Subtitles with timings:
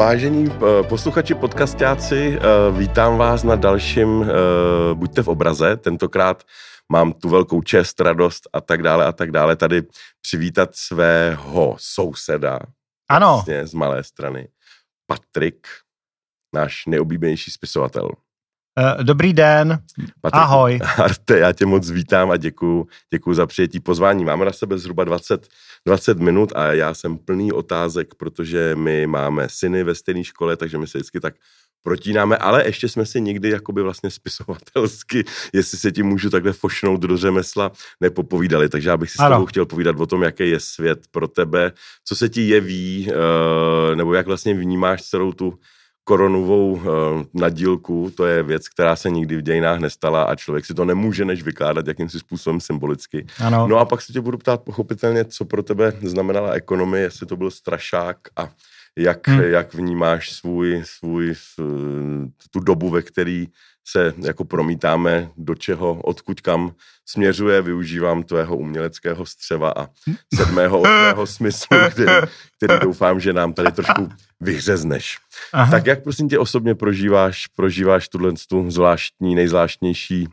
[0.00, 0.48] Vážení
[0.88, 2.38] posluchači podcastáci,
[2.72, 4.24] vítám vás na dalším
[4.94, 5.76] Buďte v obraze.
[5.76, 6.44] Tentokrát
[6.92, 9.82] mám tu velkou čest, radost a tak dále a tak dále tady
[10.20, 12.58] přivítat svého souseda.
[13.10, 13.32] Ano.
[13.32, 14.48] Vlastně z malé strany.
[15.06, 15.66] Patrik,
[16.54, 18.08] náš nejoblíbenější spisovatel.
[18.78, 19.78] Uh, dobrý den,
[20.20, 20.78] Patrik, ahoj.
[20.98, 24.24] Arte, já tě moc vítám a děkuji děkuju za přijetí pozvání.
[24.24, 25.48] Máme na sebe zhruba 20,
[25.86, 30.78] 20 minut a já jsem plný otázek, protože my máme syny ve stejné škole, takže
[30.78, 31.34] my se vždycky tak
[31.82, 37.00] protínáme, ale ještě jsme si nikdy jakoby vlastně spisovatelsky, jestli se ti můžu takhle fošnout
[37.00, 39.34] do řemesla, nepopovídali, takže já bych si ano.
[39.34, 41.72] s tebou chtěl povídat o tom, jaký je svět pro tebe,
[42.04, 45.58] co se ti jeví, uh, nebo jak vlastně vnímáš celou tu
[46.04, 46.82] koronovou uh,
[47.34, 51.24] nadílku, to je věc, která se nikdy v dějinách nestala a člověk si to nemůže
[51.24, 53.26] než vykládat jakýmsi způsobem symbolicky.
[53.44, 53.68] Ano.
[53.68, 57.36] No a pak se tě budu ptát pochopitelně, co pro tebe znamenala ekonomie, jestli to
[57.36, 58.48] byl strašák a
[58.98, 59.40] jak, hmm.
[59.40, 61.34] jak vnímáš svůj, svůj,
[62.50, 63.48] tu dobu, ve který
[63.86, 66.74] se jako promítáme, do čeho, odkud kam
[67.06, 69.88] směřuje, využívám tvého uměleckého střeva a
[70.34, 72.12] sedmého, osmého smyslu, který,
[72.56, 74.08] který doufám, že nám tady trošku
[74.40, 75.18] vyhřezneš.
[75.52, 75.70] Aha.
[75.70, 80.28] Tak jak prosím tě osobně prožíváš, prožíváš tuhle tu zvláštní, nejzvláštnější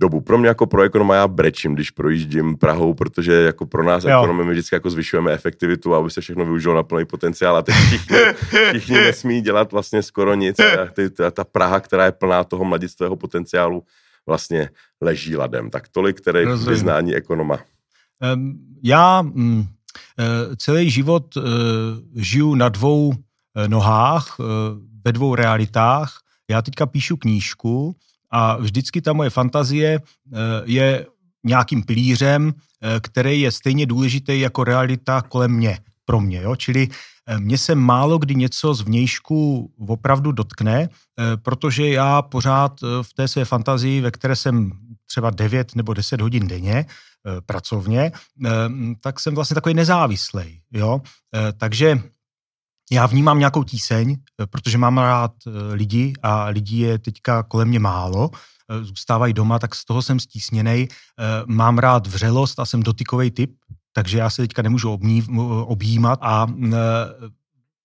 [0.00, 0.20] dobu.
[0.20, 4.18] Pro mě jako pro ekonoma já brečím, když projíždím Prahou, protože jako pro nás jo.
[4.18, 7.74] ekonomy my vždycky jako zvyšujeme efektivitu, aby se všechno využilo na plný potenciál a teď
[7.74, 8.16] všichni,
[8.70, 10.60] všichni nesmí dělat vlastně skoro nic.
[10.60, 13.82] A ty, ta, ta Praha, která je plná toho mladistvého potenciálu,
[14.26, 15.70] vlastně leží ladem.
[15.70, 17.58] Tak tolik které vyznání ekonoma.
[18.34, 21.44] Um, já e, celý život uh,
[22.16, 24.46] žiju na dvou e, nohách, uh,
[25.04, 26.20] ve dvou realitách.
[26.50, 27.96] Já teďka píšu knížku,
[28.30, 31.06] a vždycky ta moje fantazie eh, je
[31.44, 36.42] nějakým pilířem, eh, který je stejně důležitý jako realita kolem mě, pro mě.
[36.42, 36.56] Jo?
[36.56, 36.88] Čili
[37.26, 40.88] eh, mě se málo kdy něco z vnějšku opravdu dotkne,
[41.42, 44.72] protože já pořád v té své fantazii, ve které jsem
[45.06, 46.86] třeba 9 nebo 10 hodin denně
[47.46, 48.12] pracovně,
[49.00, 50.60] tak jsem vlastně takový nezávislý.
[50.72, 51.00] Jo?
[51.56, 52.02] Takže
[52.92, 57.68] já vnímám nějakou tíseň, eh, protože mám rád eh, lidi a lidí je teďka kolem
[57.68, 58.30] mě málo,
[58.70, 60.88] eh, zůstávají doma, tak z toho jsem stísněný.
[61.46, 63.50] Mám rád vřelost a jsem dotykový typ,
[63.92, 64.98] takže já se teďka nemůžu
[65.64, 66.46] objímat a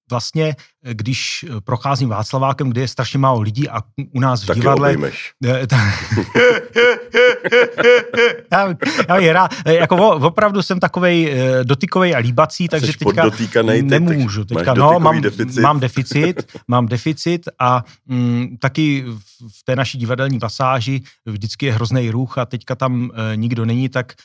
[0.09, 0.55] vlastně,
[0.91, 3.81] když procházím Václavákem, kde je strašně málo lidí a
[4.13, 4.89] u nás v Taky divadle...
[4.89, 5.31] Obejmeš.
[8.51, 8.73] já,
[9.09, 13.29] já je rád, jako opravdu jsem takovej eh, dotykový a líbací, takže Jsi teďka
[13.81, 14.45] nemůžu.
[14.45, 15.61] Teďka, no, mám deficit.
[15.61, 19.05] mám deficit, mám deficit a mm, taky
[19.59, 23.89] v té naší divadelní pasáži vždycky je hrozný ruch a teďka tam e, nikdo není,
[23.89, 24.15] tak e,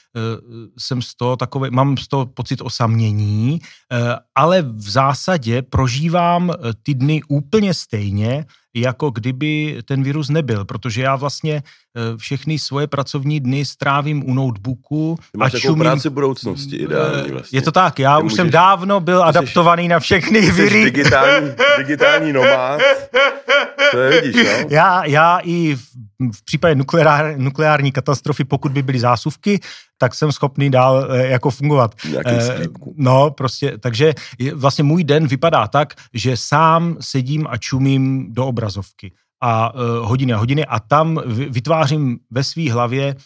[0.78, 3.60] jsem z toho takový, mám z toho pocit osamění,
[3.92, 8.44] e, ale v zásadě prožívám ty dny úplně stejně,
[8.74, 14.34] jako kdyby ten virus nebyl, protože já vlastně eh, všechny svoje pracovní dny strávím u
[14.34, 15.18] notebooku.
[15.32, 17.56] Ty máš a čumím, práci budoucnosti ideální eh, vlastně.
[17.58, 20.84] Je to tak, já Ty už můžeš, jsem dávno byl adaptovaný na všechny viry.
[20.84, 22.80] digitální, digitální nomád.
[23.90, 24.68] To je vidíš, no?
[24.70, 25.82] Já, já i v,
[26.34, 29.60] v případě nukleár, nukleární katastrofy, pokud by byly zásuvky,
[29.98, 31.94] tak jsem schopný dál e, jako fungovat.
[32.26, 32.48] E,
[32.96, 34.14] no, prostě, takže
[34.54, 38.59] vlastně můj den vypadá tak, že sám sedím a čumím do obrazovky
[39.42, 43.16] a e, hodiny a hodiny a tam vytvářím ve své hlavě e,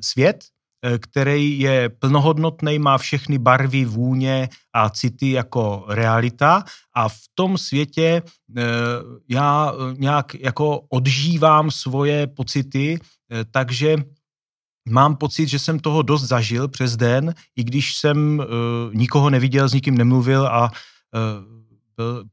[0.00, 0.44] svět,
[0.82, 6.64] e, který je plnohodnotný, má všechny barvy, vůně a city jako realita.
[6.94, 8.22] A v tom světě
[9.28, 12.98] já nějak jako odžívám svoje pocity,
[13.50, 13.96] takže
[14.88, 18.42] mám pocit, že jsem toho dost zažil přes den, i když jsem
[18.92, 20.70] nikoho neviděl, s nikým nemluvil a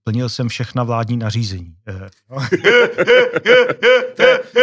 [0.03, 1.75] plnil jsem všechna vládní nařízení.
[1.87, 2.47] Eh, no.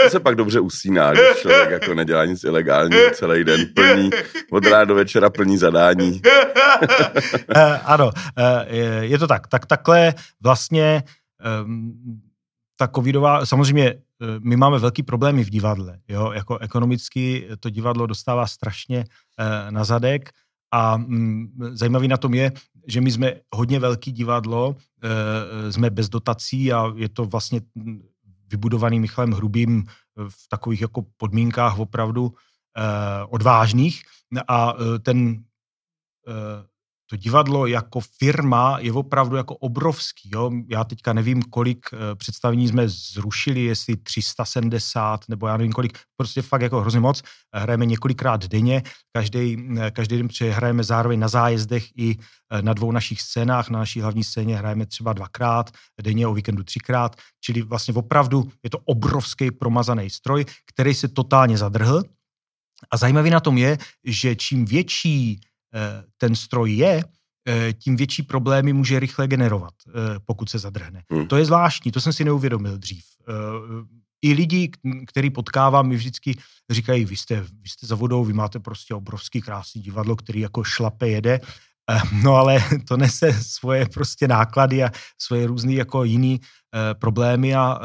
[0.05, 4.11] to se pak dobře usíná, když člověk jako nedělá nic ilegálního celý den, plní,
[4.53, 6.23] od rána do večera plní zadání.
[7.85, 8.11] ano,
[9.01, 9.47] je to tak.
[9.47, 11.03] Tak takhle vlastně
[11.65, 11.93] um,
[12.77, 15.99] ta covidová, samozřejmě Eh, my máme velký problémy v divadle.
[16.09, 16.33] Jo?
[16.33, 19.05] Jako ekonomicky to divadlo dostává strašně
[19.39, 20.31] eh, na zadek
[20.73, 22.53] a mm, zajímavý na tom je,
[22.91, 27.61] že my jsme hodně velký divadlo, eh, jsme bez dotací a je to vlastně
[28.51, 29.85] vybudovaný Michalem Hrubým
[30.29, 32.35] v takových jako podmínkách opravdu
[33.31, 34.03] odvážných.
[34.49, 35.45] A ten
[37.11, 40.31] to divadlo jako firma je opravdu jako obrovský.
[40.33, 40.51] Jo?
[40.69, 46.43] Já teďka nevím, kolik eh, představení jsme zrušili, jestli 370 nebo já nevím kolik, prostě
[46.43, 47.23] fakt jako hrozně moc.
[47.55, 52.17] Hrajeme několikrát denně, každý, eh, každý den hrajeme zároveň na zájezdech i
[52.53, 53.71] eh, na dvou našich scénách.
[53.71, 55.71] Na naší hlavní scéně hrajeme třeba dvakrát,
[56.03, 61.59] denně o víkendu třikrát, čili vlastně opravdu je to obrovský promazaný stroj, který se totálně
[61.59, 62.03] zadrhl.
[62.91, 65.41] A zajímavý na tom je, že čím větší
[66.19, 67.05] ten stroj je,
[67.49, 69.93] eh, tím větší problémy může rychle generovat, eh,
[70.27, 71.03] pokud se zadrhne.
[71.11, 71.27] Hmm.
[71.27, 73.05] To je zvláštní, to jsem si neuvědomil dřív.
[74.23, 74.71] I lidi,
[75.07, 76.39] který potkávám, mi vždycky
[76.71, 80.65] říkají, vy jste, vy jste za vodou, vy máte prostě obrovský krásný divadlo, který jako
[80.65, 81.41] šlape jede,
[82.23, 82.59] no ale
[82.89, 86.41] to nese svoje prostě náklady a svoje různé jako jiný
[86.99, 87.81] problémy a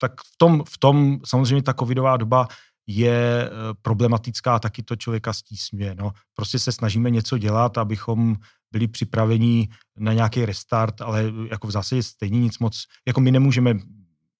[0.00, 2.48] tak v tom, v tom samozřejmě ta covidová doba
[2.86, 3.50] je eh,
[3.82, 5.94] problematická, taky to člověka stísňuje.
[5.94, 6.12] No.
[6.34, 8.36] Prostě se snažíme něco dělat, abychom
[8.72, 9.68] byli připraveni
[9.98, 13.74] na nějaký restart, ale jako v zásadě stejně nic moc, jako my nemůžeme,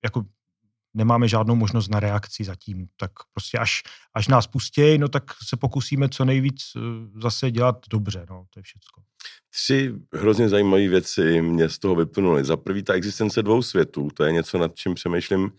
[0.04, 0.24] jako
[0.94, 3.82] nemáme žádnou možnost na reakci zatím, tak prostě až,
[4.14, 6.80] až nás pustějí, no tak se pokusíme co nejvíc eh,
[7.22, 9.02] zase dělat dobře, no, to je všecko.
[9.50, 12.44] Tři hrozně zajímavé věci mě z toho vyplynuly.
[12.44, 15.50] Za prvý ta existence dvou světů, to je něco, nad čím přemýšlím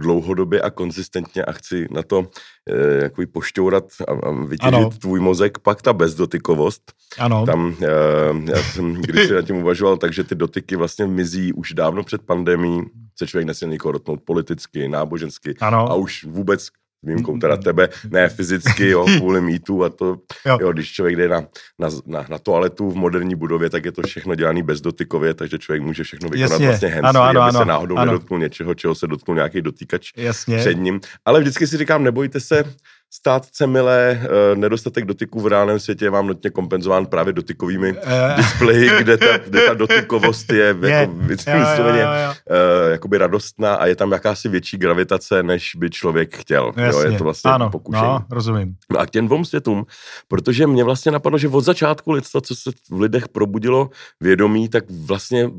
[0.00, 2.26] dlouhodobě a konzistentně a chci na to
[2.70, 4.90] e, jakoby pošťourat a, a vytěžit ano.
[4.90, 6.92] tvůj mozek, pak ta bezdotykovost.
[7.18, 7.46] Ano.
[7.46, 11.72] Tam e, já jsem, když jsem nad tím uvažoval, takže ty dotyky vlastně mizí už
[11.72, 12.82] dávno před pandemí,
[13.18, 15.90] se člověk nesmí nikoho dotknout politicky, nábožensky ano.
[15.90, 16.68] a už vůbec
[17.04, 20.16] výjimkou teda tebe, ne fyzicky, jo, kvůli mítu a to,
[20.46, 20.58] jo.
[20.60, 21.40] jo když člověk jde na,
[21.78, 25.82] na, na, na toaletu v moderní budově, tak je to všechno dělané bezdotykově, takže člověk
[25.82, 26.66] může všechno vykonat Jasně.
[26.66, 28.12] vlastně handsfree, ano, ano, aby ano, se náhodou ano.
[28.12, 30.58] nedotknul něčeho, čeho se dotknul nějaký dotýkač Jasně.
[30.58, 31.00] před ním.
[31.24, 32.64] Ale vždycky si říkám, nebojte se,
[33.12, 38.36] státce milé, uh, nedostatek dotyku v reálném světě je vám nutně kompenzován právě dotykovými uh.
[38.36, 40.90] displeji, kde ta, kde ta dotykovost je, je.
[40.90, 46.72] jako vysloveně uh, jakoby radostná a je tam jakási větší gravitace, než by člověk chtěl.
[46.76, 48.06] Jo, je to vlastně ano, pokušení.
[48.06, 48.74] No, rozumím.
[48.90, 49.86] No a k těm dvou světům,
[50.28, 53.90] protože mě vlastně napadlo, že od začátku lidstva, co se v lidech probudilo
[54.20, 55.50] vědomí, tak vlastně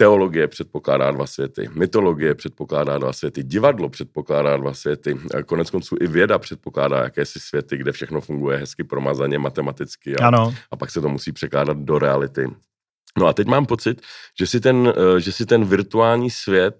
[0.00, 6.06] Teologie předpokládá dva světy, mytologie předpokládá dva světy, divadlo předpokládá dva světy, konec konců i
[6.06, 10.54] věda předpokládá jakési světy, kde všechno funguje hezky promazaně matematicky a, ano.
[10.70, 12.50] a pak se to musí překládat do reality.
[13.18, 14.02] No a teď mám pocit,
[14.38, 16.76] že si ten, eh, že si ten virtuální svět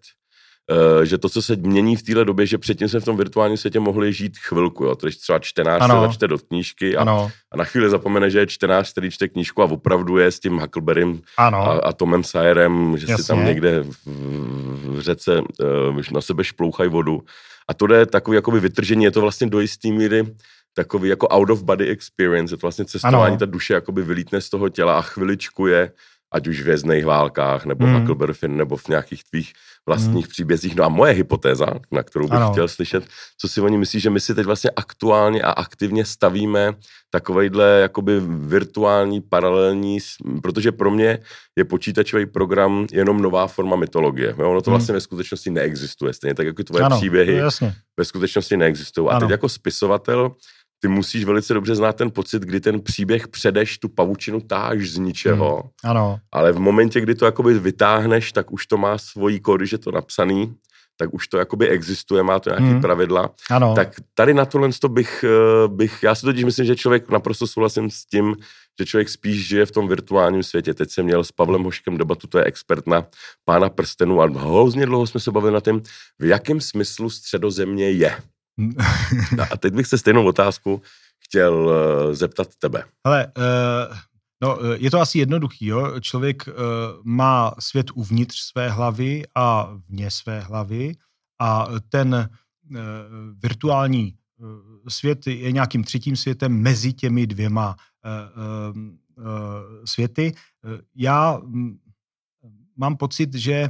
[1.04, 3.80] že to, co se mění v téhle době, že předtím jsme v tom virtuálním světě
[3.80, 5.94] mohli žít chvilku, jo, to když třeba čtenář ano.
[5.94, 9.62] se začte do knížky a, a na chvíli zapomene, že je čtenář, který čte knížku
[9.62, 13.22] a opravdu je s tím Huckleberrym a, a Tomem Sayerem, že Jasně.
[13.22, 17.22] si tam někde v, v řece uh, na sebe šplouchají vodu.
[17.68, 20.26] A to je takový jakoby vytržení, je to vlastně do jistý míry
[20.74, 23.38] takový jako out of body experience, je to vlastně cestování, ano.
[23.38, 25.92] ta duše jakoby vylítne z toho těla a chviličku je
[26.32, 27.94] ať už v vězných válkách, nebo mm.
[27.94, 29.52] v Huckleberry nebo v nějakých tvých
[29.86, 30.30] vlastních mm.
[30.30, 30.76] příbězích.
[30.76, 32.52] No a moje hypotéza, na kterou bych ano.
[32.52, 33.04] chtěl slyšet,
[33.38, 36.74] co si oni myslí, že my si teď vlastně aktuálně a aktivně stavíme
[37.10, 39.98] takovejhle jakoby virtuální, paralelní,
[40.42, 41.18] protože pro mě
[41.58, 44.34] je počítačový program jenom nová forma mytologie.
[44.38, 44.50] Jo?
[44.50, 44.72] Ono to mm.
[44.72, 47.42] vlastně ve skutečnosti neexistuje, stejně tak jako tvoje ano, příběhy
[47.96, 49.08] ve skutečnosti neexistují.
[49.10, 50.34] A teď jako spisovatel
[50.80, 54.98] ty musíš velice dobře znát ten pocit, kdy ten příběh předeš tu pavučinu táž z
[54.98, 55.56] ničeho.
[55.56, 56.18] Hmm, ano.
[56.32, 59.92] Ale v momentě, kdy to jakoby vytáhneš, tak už to má svojí kódy, že to
[59.92, 60.54] napsaný,
[60.96, 62.80] tak už to jakoby existuje, má to nějaké hmm.
[62.80, 63.30] pravidla.
[63.50, 63.74] Ano.
[63.74, 67.46] Tak tady na tohle to bych, eh, bych, já si totiž myslím, že člověk, naprosto
[67.46, 68.36] souhlasím s tím,
[68.80, 70.74] že člověk spíš žije v tom virtuálním světě.
[70.74, 73.06] Teď jsem měl s Pavlem Hoškem debatu, to je expert na
[73.44, 75.82] pána prstenů a hrozně dlouho jsme se bavili na tím,
[76.18, 78.16] v jakém smyslu středozemě je.
[79.36, 80.82] No a teď bych se stejnou otázku
[81.18, 82.84] chtěl uh, zeptat tebe.
[83.04, 83.96] Ale uh,
[84.42, 85.66] no, eh, je to asi jednoduchý.
[85.66, 86.00] Jo?
[86.00, 86.48] Člověk
[87.04, 90.94] má svět uvnitř své hlavy a vně své hlavy
[91.40, 92.30] a ten
[93.42, 94.14] virtuální
[94.88, 97.76] svět je nějakým třetím světem mezi těmi dvěma
[99.84, 100.34] světy.
[100.94, 101.78] Já um,
[102.76, 103.68] mám pocit, že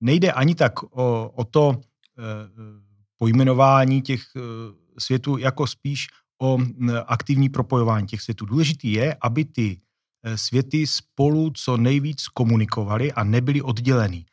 [0.00, 1.95] nejde ani tak o, o to, Eh,
[3.18, 4.40] pojmenování těch eh,
[4.98, 6.06] světů jako spíš
[6.42, 6.58] o
[7.06, 8.46] aktivní propojování těch světů.
[8.46, 9.80] Důležitý je, aby ty
[10.22, 14.26] eh, světy spolu co nejvíc komunikovaly a nebyly oddělený.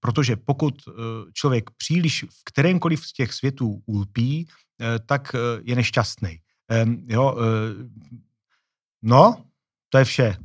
[0.00, 0.74] Protože pokud
[1.32, 4.48] člověk příliš v kterémkoliv z těch světů ulpí,
[5.06, 6.38] tak je nešťastný.
[7.06, 7.36] Jo,
[9.02, 9.44] no,
[9.96, 10.36] to je vše.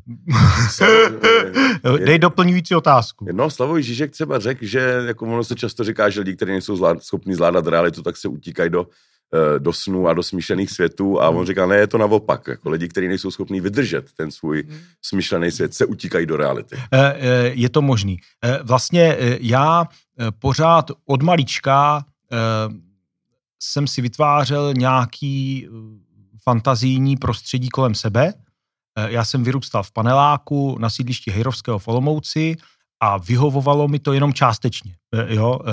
[2.05, 3.25] Dej doplňující otázku.
[3.31, 6.75] No, Slavoj Žižek třeba řekl, že jako ono se často říká, že lidi, kteří nejsou
[6.75, 8.87] zvlád, schopni zvládat realitu, tak se utíkají do
[9.59, 12.47] do snů a do smíšených světů a on říkal, ne, je to naopak.
[12.47, 14.63] Jako lidi, kteří nejsou schopní vydržet ten svůj
[15.01, 16.75] smyšlený svět, se utíkají do reality.
[17.51, 18.17] Je to možný.
[18.63, 19.85] Vlastně já
[20.39, 22.05] pořád od malička
[23.59, 25.67] jsem si vytvářel nějaký
[26.43, 28.33] fantazijní prostředí kolem sebe.
[29.07, 32.55] Já jsem vyrůstal v paneláku na sídlišti Hejrovského v Olomouci
[32.99, 34.95] a vyhovovalo mi to jenom částečně.
[35.13, 35.59] E, jo?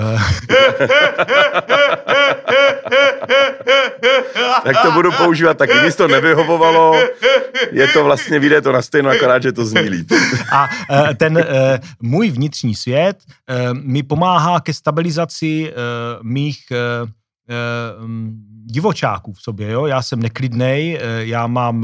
[4.63, 5.73] Tak to budu používat taky.
[5.81, 6.95] Když to nevyhovovalo,
[7.71, 10.11] je to vlastně, vyjde to na stejno, akorát, že to zní líp.
[10.51, 10.67] a
[11.17, 11.45] ten
[12.01, 13.17] můj vnitřní svět
[13.73, 15.73] mi pomáhá ke stabilizaci
[16.23, 16.59] mých
[18.69, 19.71] divočáků v sobě.
[19.71, 19.85] Jo?
[19.85, 21.81] Já jsem neklidnej, já mám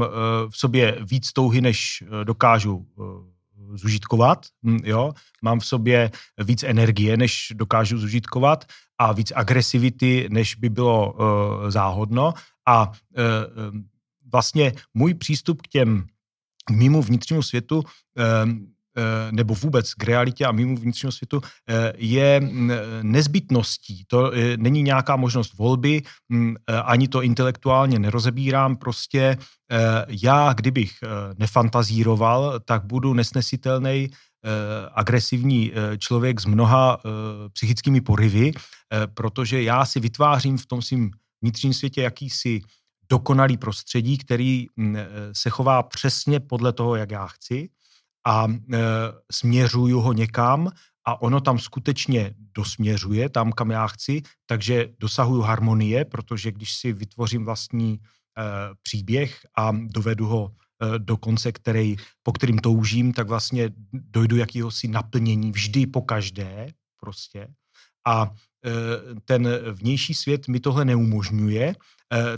[0.50, 2.86] v sobě víc touhy, než dokážu
[3.74, 5.12] zužitkovat, hm, jo,
[5.42, 6.10] mám v sobě
[6.44, 8.64] víc energie, než dokážu zužitkovat
[8.98, 11.14] a víc agresivity, než by bylo
[11.68, 12.34] záhodno
[12.68, 12.92] a
[14.32, 16.06] vlastně můj přístup k těm
[16.64, 17.82] k mýmu vnitřnímu světu
[18.18, 18.46] Eh,
[19.30, 22.70] nebo vůbec k realitě a mimo vnitřního světu eh, je mm,
[23.02, 24.04] nezbytností.
[24.06, 29.36] To eh, není nějaká možnost volby, mm, ani to intelektuálně nerozebírám, prostě
[30.08, 30.92] já, kdybych
[31.38, 34.10] nefantazíroval, tak budu nesnesitelný
[34.94, 36.98] agresivní člověk s mnoha
[37.52, 38.52] psychickými porivy,
[39.14, 41.10] protože já si vytvářím v tom svým
[41.42, 42.60] vnitřním světě jakýsi
[43.08, 44.96] dokonalý prostředí, který mm,
[45.32, 47.68] se chová přesně podle toho, jak já chci
[48.26, 48.78] a e,
[49.32, 50.70] směřuju ho někam
[51.06, 56.92] a ono tam skutečně dosměřuje, tam, kam já chci, takže dosahuju harmonie, protože když si
[56.92, 57.98] vytvořím vlastní e,
[58.82, 64.88] příběh a dovedu ho e, do konce, který, po kterým toužím, tak vlastně dojdu jakýhosi
[64.88, 66.68] naplnění vždy po každé
[67.00, 67.48] prostě.
[68.06, 68.30] A
[68.66, 68.70] e,
[69.24, 71.74] ten vnější svět mi tohle neumožňuje,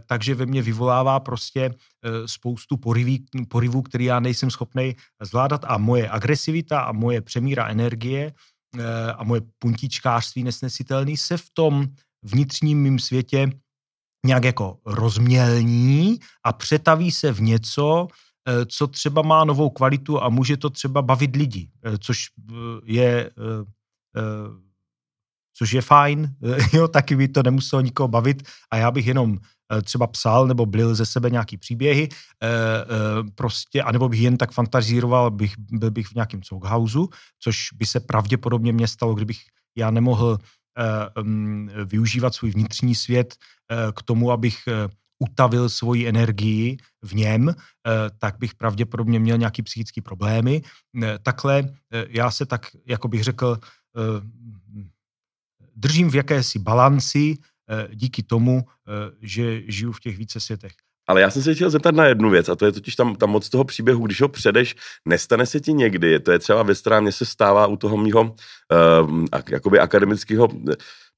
[0.06, 5.64] takže ve mně vyvolává prostě eh, spoustu poriví, porivů, který já nejsem schopný zvládat.
[5.68, 8.32] A moje agresivita a moje přemíra energie
[8.78, 11.86] eh, a moje puntičkářství nesnesitelný se v tom
[12.22, 13.50] vnitřním mým světě
[14.26, 18.08] nějak jako rozmělní a přetaví se v něco,
[18.66, 22.26] co třeba má novou kvalitu a může to třeba bavit lidi, což
[22.84, 23.30] je
[25.54, 26.34] což je fajn,
[26.72, 30.66] jo, taky by to nemuselo nikoho bavit a já bych jenom Eh, třeba psal nebo
[30.66, 32.08] blil ze sebe nějaký příběhy,
[32.42, 37.08] eh, eh, prostě, anebo bych jen tak fantazíroval, bych, byl bych v nějakém soukhausu,
[37.38, 39.38] což by se pravděpodobně mě stalo, kdybych
[39.76, 40.38] já nemohl
[41.22, 43.34] mm, využívat svůj vnitřní svět
[43.94, 44.58] k tomu, abych
[45.18, 47.54] utavil svoji energii v něm,
[48.18, 50.62] tak bych pravděpodobně měl nějaký psychické problémy.
[51.22, 51.74] Takhle
[52.08, 53.58] já se tak, jako bych řekl,
[55.76, 57.57] držím v jakési balanci Eh,
[57.94, 60.72] díky tomu, eh, že žiju v těch více světech.
[61.08, 63.30] Ale já jsem se chtěl zeptat na jednu věc, a to je totiž tam, tam
[63.30, 67.00] moc toho příběhu, když ho předeš, nestane se ti někdy, to je třeba věc, která
[67.00, 70.48] mě se stává u toho mýho uh, jakoby akademického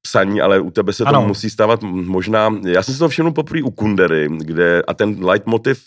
[0.02, 1.21] psaní, ale u tebe se ano.
[1.21, 5.25] to musí stávat možná, já jsem se to všiml poprvé u Kundery, kde, a ten
[5.25, 5.85] leitmotiv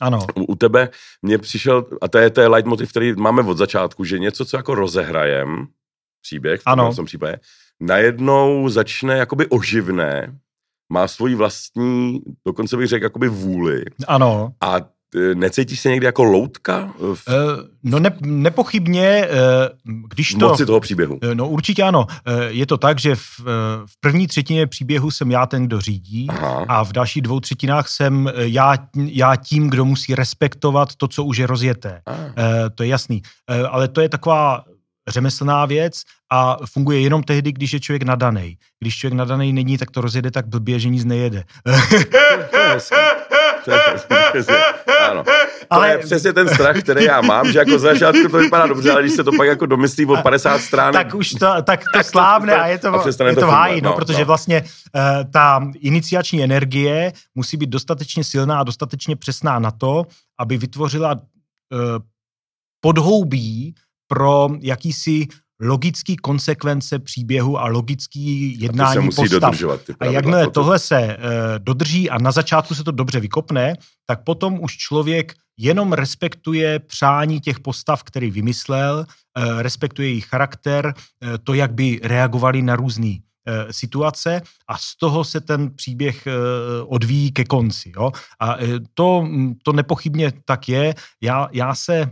[0.00, 0.26] ano.
[0.34, 0.88] U, u tebe
[1.22, 4.56] mě přišel, a to je, to je leitmotiv, který máme od začátku, že něco, co
[4.56, 5.66] jako rozehrajem,
[6.22, 6.94] příběh v ano.
[6.94, 7.36] tom případě,
[7.82, 10.38] najednou začne jakoby oživné,
[10.92, 13.84] má svoji vlastní, dokonce bych řekl, jakoby vůli.
[14.06, 14.52] Ano.
[14.60, 16.94] A e, necítíš se někdy jako loutka?
[16.98, 17.02] V...
[17.02, 17.14] Uh,
[17.82, 19.28] no ne, nepochybně,
[20.08, 20.48] když to...
[20.48, 21.18] Moci toho příběhu.
[21.34, 22.06] No určitě ano.
[22.48, 23.40] Je to tak, že v,
[23.86, 26.64] v první třetině příběhu jsem já ten, kdo řídí Aha.
[26.68, 31.36] a v dalších dvou třetinách jsem já, já tím, kdo musí respektovat to, co už
[31.36, 32.02] je rozjeté.
[32.08, 32.14] Uh,
[32.74, 33.22] to je jasný.
[33.70, 34.64] Ale to je taková
[35.08, 38.56] řemeslná věc a funguje jenom tehdy, když je člověk nadaný.
[38.80, 41.44] Když člověk nadaný není, tak to rozjede tak blbě, že nic nejede.
[45.10, 45.24] ano.
[45.24, 45.32] To
[45.70, 45.88] ale...
[45.88, 49.12] je přesně ten strach, který já mám, že jako začátku to vypadá dobře, ale když
[49.12, 50.92] se to pak jako domyslí o 50 stran.
[50.92, 53.80] Tak už to, tak to slávne a je to, a je to, to v háji,
[53.80, 54.24] no, no, protože no.
[54.24, 60.06] vlastně uh, ta iniciační energie musí být dostatečně silná a dostatečně přesná na to,
[60.38, 61.18] aby vytvořila uh,
[62.80, 63.74] podhoubí
[64.12, 65.26] pro jakýsi
[65.60, 69.54] logický konsekvence příběhu a logický jednání a musí postav.
[70.00, 71.14] A jakmile tohle se uh,
[71.58, 73.74] dodrží a na začátku se to dobře vykopne,
[74.06, 80.86] tak potom už člověk jenom respektuje přání těch postav, který vymyslel, uh, respektuje jejich charakter,
[80.86, 83.16] uh, to, jak by reagovali na různé
[83.70, 86.28] situace a z toho se ten příběh
[86.86, 87.92] odvíjí ke konci.
[87.96, 88.12] Jo?
[88.40, 88.56] A
[88.94, 89.28] to,
[89.62, 90.94] to nepochybně tak je.
[91.20, 92.10] Já, já se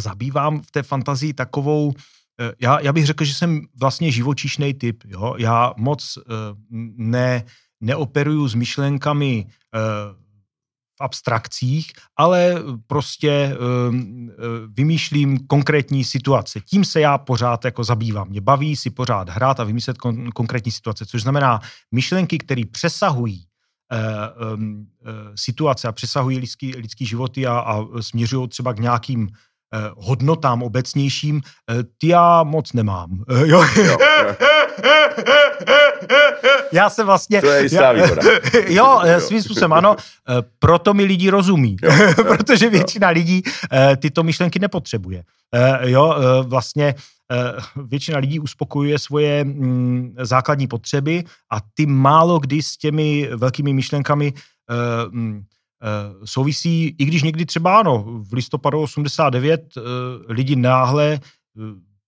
[0.00, 1.92] zabývám v té fantazii takovou,
[2.40, 5.02] eh, já, já bych řekl, že jsem vlastně živočišný typ.
[5.06, 5.34] Jo?
[5.38, 6.22] Já moc eh,
[6.96, 7.44] ne,
[7.80, 9.46] neoperuju s myšlenkami
[11.00, 12.54] v abstrakcích, ale
[12.86, 13.56] prostě
[14.76, 16.60] vymýšlím konkrétní situace.
[16.60, 18.28] Tím se já pořád jako zabývám.
[18.28, 21.60] Mě baví si pořád hrát a vymyslet kon- konkrétní situace, což znamená
[21.92, 23.46] myšlenky, které přesahují
[24.54, 24.86] um,
[25.34, 29.28] situace a přesahují lidský, lidský životy a, a směřují třeba k nějakým
[29.96, 31.40] hodnotám obecnějším,
[31.98, 33.24] ty já moc nemám.
[33.28, 33.64] Jo.
[33.76, 33.96] jo, jo.
[36.72, 37.40] já se vlastně...
[37.40, 38.22] To je jistá výhoda.
[38.68, 39.96] jo, svým způsobem ano,
[40.58, 43.14] proto mi lidi rozumí, jo, jo, protože většina jo.
[43.14, 43.42] lidí
[43.96, 45.24] tyto myšlenky nepotřebuje.
[45.80, 46.94] Jo, vlastně
[47.76, 54.32] většina lidí uspokojuje svoje mm, základní potřeby a ty málo kdy s těmi velkými myšlenkami
[55.10, 55.42] mm,
[56.24, 59.74] souvisí, i když někdy třeba ano, v listopadu 89
[60.28, 61.20] lidi náhle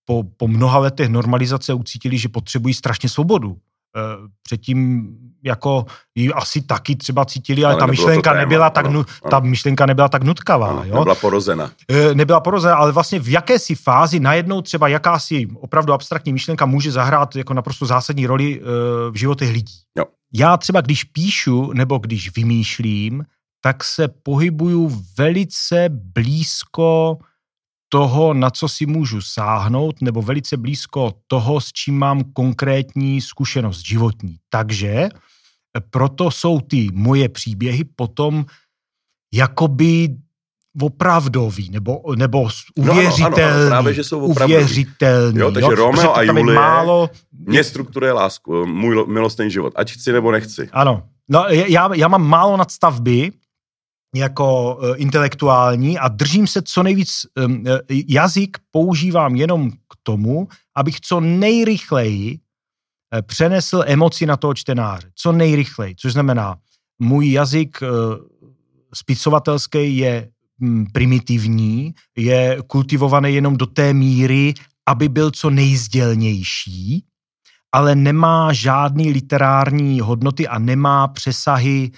[0.04, 3.56] po, po mnoha letech normalizace ucítili, že potřebují strašně svobodu.
[3.96, 5.08] Eh, předtím
[5.44, 9.30] jako ji asi taky třeba cítili, ale, ale ta myšlenka téma, nebyla tak, ano, ano.
[9.30, 10.68] ta myšlenka nebyla tak nutkavá.
[10.68, 10.94] Ano, jo?
[10.94, 11.70] Nebyla porozena.
[11.90, 16.92] Eh, nebyla porozena, ale vlastně v jakési fázi najednou třeba jakási opravdu abstraktní myšlenka může
[16.92, 18.64] zahrát jako naprosto zásadní roli eh,
[19.10, 19.74] v životech lidí.
[19.98, 20.04] Jo.
[20.32, 23.24] Já třeba, když píšu nebo když vymýšlím,
[23.60, 27.18] tak se pohybuju velice blízko
[27.88, 33.86] toho, na co si můžu sáhnout, nebo velice blízko toho, s čím mám konkrétní zkušenost
[33.86, 34.36] životní.
[34.50, 35.10] Takže eh,
[35.90, 38.44] proto jsou ty moje příběhy potom
[39.34, 40.08] jakoby
[40.82, 43.36] opravdový, nebo, nebo uvěřitelný.
[43.36, 44.64] No, ano, ano, právě, že jsou opravdový.
[44.64, 45.38] Uvěřitelný.
[45.38, 45.74] Jo, takže jo?
[45.74, 47.10] Romeo a Julie málo...
[47.32, 50.68] mě strukturuje lásku, můj milostný život, ať chci nebo nechci.
[50.72, 53.32] Ano, no, já, já mám málo nadstavby,
[54.16, 57.64] jako uh, intelektuální a držím se co nejvíc, um,
[58.08, 65.10] jazyk používám jenom k tomu, abych co nejrychleji uh, přenesl emoci na toho čtenáře.
[65.14, 66.56] Co nejrychleji, což znamená,
[66.98, 67.88] můj jazyk uh,
[68.94, 70.28] spisovatelský je
[70.60, 74.54] um, primitivní, je kultivovaný jenom do té míry,
[74.86, 77.04] aby byl co nejzdělnější,
[77.72, 81.96] ale nemá žádný literární hodnoty a nemá přesahy Eh,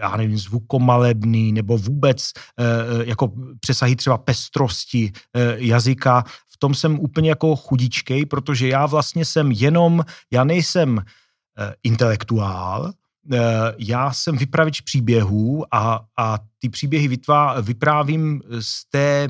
[0.00, 2.64] já nevím, zvukomalebný nebo vůbec eh,
[3.04, 6.24] jako přesahy třeba pestrosti eh, jazyka.
[6.48, 11.02] V tom jsem úplně jako chudičkej, protože já vlastně jsem jenom, já nejsem
[11.82, 12.92] intelektuál,
[13.78, 19.28] já jsem vypravič příběhů a, a ty příběhy vytvá, vyprávím z té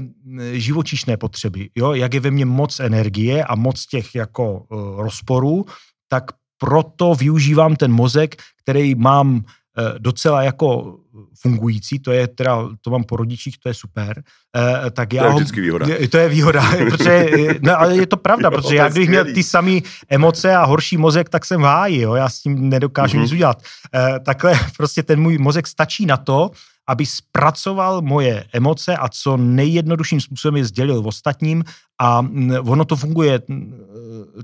[0.53, 1.71] živočišné potřeby.
[1.75, 1.93] Jo?
[1.93, 5.65] Jak je ve mně moc energie a moc těch jako rozporů,
[6.09, 6.25] tak
[6.59, 9.64] proto využívám ten mozek, který mám Eh,
[9.99, 10.99] docela jako
[11.41, 14.23] fungující, to je teda, to mám po rodičích, to je super.
[14.57, 15.87] Eh, tak já to je vždycky výhoda.
[16.11, 17.29] To je výhoda, protože,
[17.61, 20.97] no, ale je to pravda, jo, protože já bych měl ty samé emoce a horší
[20.97, 23.23] mozek, tak jsem v háji, jo, já s tím nedokážu mm-hmm.
[23.23, 23.63] nic udělat.
[23.95, 26.51] Eh, takhle prostě ten můj mozek stačí na to,
[26.89, 31.65] aby zpracoval moje emoce a co nejjednodušším způsobem je sdělil v ostatním
[32.01, 33.85] a mm, ono to funguje mm,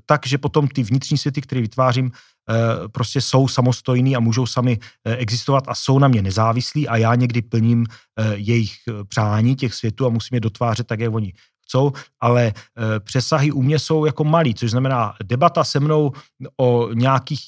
[0.07, 2.40] tak, že potom ty vnitřní světy, které vytvářím, eh,
[2.93, 7.15] prostě jsou samostojný a můžou sami eh, existovat a jsou na mě nezávislí a já
[7.15, 8.73] někdy plním eh, jejich
[9.09, 11.33] přání těch světů a musím je dotvářet tak, jak oni
[11.65, 12.53] chcou, ale
[12.99, 16.13] přesahy u mě jsou jako malý, což znamená, debata se mnou
[16.61, 17.41] o nějakých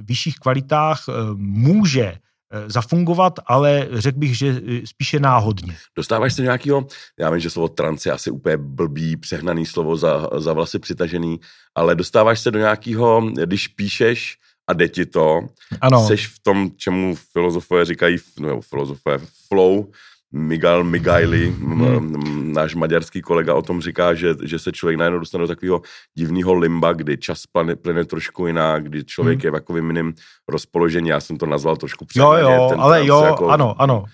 [0.00, 1.04] vyšších kvalitách
[1.36, 2.29] může Eh,
[2.66, 5.76] zafungovat, ale řekl bych, že eh, spíše náhodně.
[5.96, 6.86] Dostáváš se nějakého,
[7.18, 11.40] já vím, že slovo trans je asi úplně blbý, přehnaný slovo za, za vlasy přitažený,
[11.74, 14.36] ale dostáváš se do nějakého, když píšeš
[14.66, 15.40] a jde ti to,
[15.80, 16.06] ano.
[16.06, 19.86] seš v tom, čemu filozofové říkají, nebo filozofové, flow,
[20.32, 22.52] Miguel Migaili, hmm.
[22.54, 25.82] náš maďarský kolega o tom říká, že, že se člověk najednou dostane do takového
[26.14, 29.44] divného limba, kdy čas plyne, plyne trošku jinak, kdy člověk hmm.
[29.46, 30.14] je v takovým jiným
[30.48, 31.08] rozpoložení.
[31.08, 32.42] Já jsem to nazval trošku přehnaně.
[32.42, 34.04] Jo, jo, ten ale jo, jako, ano, ano.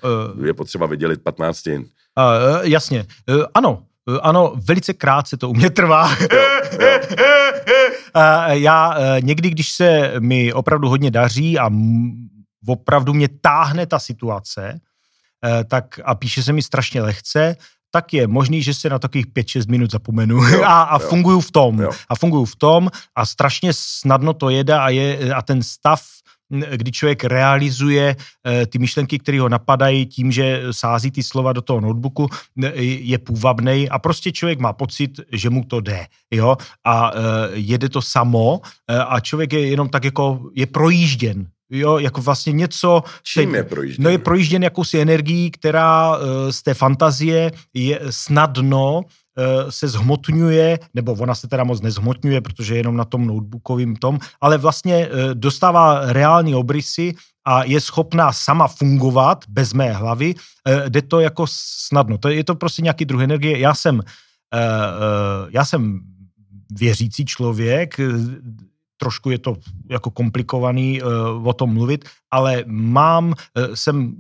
[0.45, 1.67] Je potřeba vydělit 15
[2.19, 3.83] Uh, jasně, uh, ano,
[4.23, 6.11] ano, velice krátce to u mě trvá.
[6.33, 6.39] Jo,
[6.81, 7.01] jo.
[8.51, 11.71] já někdy, když se mi opravdu hodně daří a
[12.67, 14.96] opravdu mě táhne ta situace, Eh,
[15.69, 17.57] tak a píše se mi strašně lehce,
[17.91, 21.09] tak je možný, že se na takových 5-6 minut zapomenu jo, a, a jo.
[21.09, 21.81] funguju v tom.
[21.81, 21.91] Jo.
[22.09, 26.03] A funguju v tom a strašně snadno to jede a, je, a ten stav,
[26.77, 31.63] kdy člověk realizuje e, ty myšlenky, které ho napadají tím, že sází ty slova do
[31.63, 32.29] toho notebooku,
[32.77, 36.07] je půvabný a prostě člověk má pocit, že mu to jde.
[36.31, 36.57] Jo?
[36.85, 37.19] A e,
[37.55, 38.61] jede to samo
[39.09, 43.03] a člověk je jenom tak jako, je projížděn Jo, jako vlastně něco...
[43.23, 44.05] Čím je projížděn?
[44.05, 49.03] No je projížděn jakousi energií, která uh, z té fantazie je snadno
[49.69, 54.19] se zhmotňuje, nebo ona se teda moc nezhmotňuje, protože je jenom na tom notebookovým tom,
[54.41, 60.35] ale vlastně dostává reální obrysy a je schopná sama fungovat bez mé hlavy,
[60.89, 62.19] jde to jako snadno.
[62.19, 63.59] To je to prostě nějaký druh energie.
[63.59, 64.01] Já jsem,
[65.49, 66.01] já jsem
[66.73, 68.01] věřící člověk,
[68.97, 69.57] trošku je to
[69.91, 71.03] jako komplikovaný
[71.45, 73.35] o tom mluvit, ale mám,
[73.75, 74.15] jsem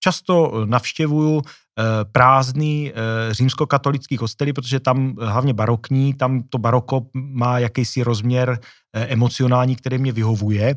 [0.00, 1.42] často navštěvuju
[1.78, 8.02] Eh, prázdný eh, římskokatolický kostely, protože tam eh, hlavně barokní, tam to baroko má jakýsi
[8.02, 8.60] rozměr
[8.94, 10.74] emocionální, který mě vyhovuje.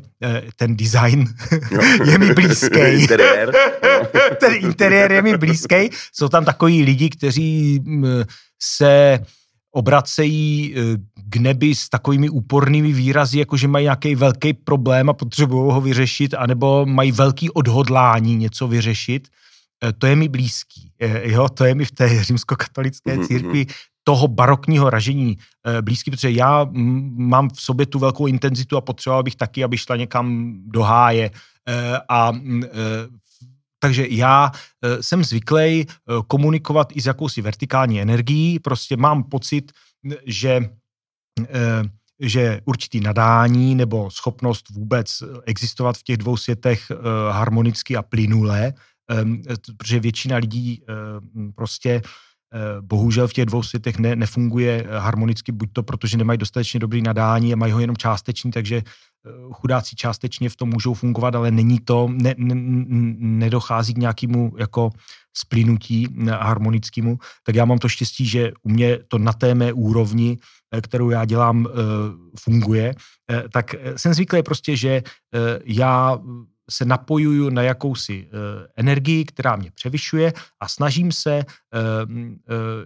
[0.56, 1.24] Ten design
[2.04, 2.78] je mi blízký.
[2.78, 3.52] interiér.
[4.40, 5.90] Ten interiér je mi blízký.
[6.12, 8.22] Jsou tam takový lidi, kteří mm,
[8.62, 9.20] se
[9.70, 10.74] obracejí
[11.28, 15.80] k nebi s takovými úpornými výrazy, jako že mají nějaký velký problém a potřebují ho
[15.80, 19.28] vyřešit, anebo mají velký odhodlání něco vyřešit.
[19.84, 20.90] Eh, to je mi blízký.
[21.00, 23.74] Eh, jo, to je mi v té římskokatolické mhm, církvi mm-hmm.
[24.04, 25.36] toho barokního ražení
[25.66, 26.66] eh, blízký, protože já
[27.16, 31.30] mám v sobě tu velkou intenzitu a potřeboval bych taky, aby šla někam do háje.
[32.08, 32.32] A
[33.78, 34.50] takže já
[35.00, 35.86] jsem zvyklý
[36.26, 39.72] komunikovat i s jakousi vertikální energií, prostě mám pocit,
[40.26, 40.70] že
[42.20, 46.92] že určitý nadání nebo schopnost vůbec existovat v těch dvou světech
[47.30, 48.72] harmonicky a plynule
[49.08, 49.42] Ehm,
[49.76, 51.90] protože většina lidí ehm, prostě
[52.54, 56.80] eh, bohužel v těch dvou světech ne, nefunguje eh, harmonicky, buď to protože nemají dostatečně
[56.80, 61.34] dobrý nadání a mají ho jenom částečný, takže eh, chudáci částečně v tom můžou fungovat,
[61.34, 62.54] ale není to, ne, ne,
[63.18, 64.90] nedochází k nějakému jako
[65.36, 70.38] splínutí harmonickému, tak já mám to štěstí, že u mě to na té mé úrovni,
[70.82, 71.66] kterou já dělám,
[72.40, 72.94] funguje,
[73.52, 75.02] tak jsem zvyklý prostě, že
[75.64, 76.18] já
[76.70, 78.28] se napojuju na jakousi
[78.76, 81.44] energii, která mě převyšuje a snažím se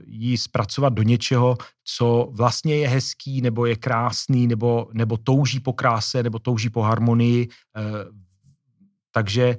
[0.07, 5.73] ji zpracovat do něčeho, co vlastně je hezký, nebo je krásný, nebo, nebo touží po
[5.73, 7.49] kráse, nebo touží po harmonii.
[9.13, 9.57] Takže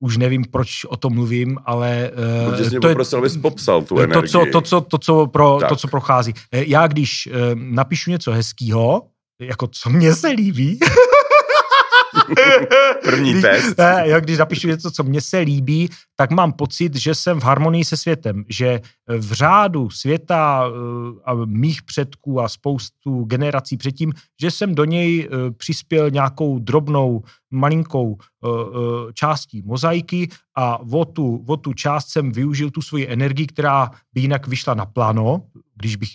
[0.00, 2.10] už nevím, proč o tom mluvím, ale...
[2.46, 4.22] Uh, Protože to poprosil, abys popsal tu energii.
[4.22, 6.34] To, co, to, co, to, co, pro, to, co prochází.
[6.52, 9.02] Já, když uh, napíšu něco hezkého,
[9.40, 10.78] jako co mně se líbí,
[13.04, 13.78] První když, test.
[13.78, 17.44] Ne, jo, když napíšu něco, co mně se líbí, tak mám pocit, že jsem v
[17.44, 18.80] harmonii se světem, že
[19.18, 20.70] v řádu světa eh,
[21.24, 27.22] a mých předků a spoustu generací předtím, že jsem do něj eh, přispěl nějakou drobnou,
[27.50, 28.48] malinkou eh,
[29.12, 34.20] částí mozaiky a o tu, o tu část jsem využil tu svoji energii, která by
[34.20, 35.42] jinak vyšla na plano,
[35.76, 36.10] když bych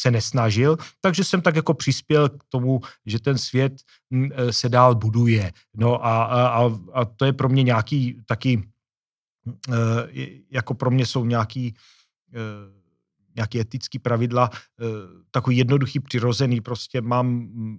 [0.00, 3.72] se nesnažil, takže jsem tak jako přispěl k tomu, že ten svět
[4.10, 5.52] mm, e, se dál buduje.
[5.76, 8.68] No a, a, a to je pro mě nějaký taky,
[9.68, 9.76] e,
[10.50, 11.74] jako pro mě jsou nějaký
[12.34, 12.80] e,
[13.36, 14.50] nějaké etické pravidla,
[15.30, 17.78] takový jednoduchý, přirozený, prostě mám, mm,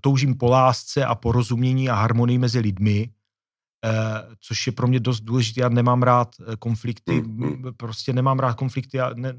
[0.00, 3.10] toužím po lásce a porozumění a harmonii mezi lidmi,
[4.40, 5.60] což je pro mě dost důležité.
[5.60, 9.34] Já nemám rád konflikty, mm, prostě nemám rád konflikty a ne,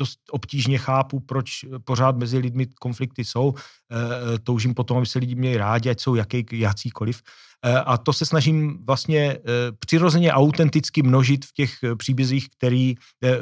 [0.00, 3.54] dost obtížně chápu, proč pořád mezi lidmi konflikty jsou.
[3.54, 7.22] E, toužím potom, aby se lidi měli rádi, ať jsou jaký, jakýkoliv.
[7.64, 9.38] E, a to se snažím vlastně
[9.78, 12.94] přirozeně autenticky množit v těch příbězích, který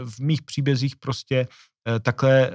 [0.05, 1.49] v mých příbězích prostě
[2.03, 2.51] takhle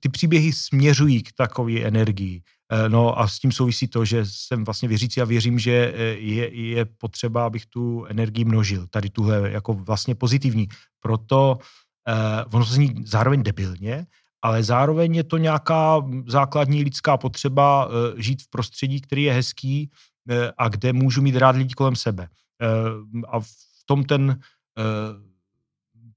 [0.00, 2.42] ty příběhy směřují k takové energii.
[2.88, 6.84] No a s tím souvisí to, že jsem vlastně věřící a věřím, že je, je
[6.84, 10.68] potřeba, abych tu energii množil, tady tuhle jako vlastně pozitivní.
[11.00, 11.58] Proto
[12.08, 14.06] Uh, ono to zní zároveň debilně,
[14.42, 19.90] ale zároveň je to nějaká základní lidská potřeba uh, žít v prostředí, který je hezký
[20.30, 22.28] uh, a kde můžu mít rád lidi kolem sebe.
[22.62, 24.36] Uh, a v tom ten uh,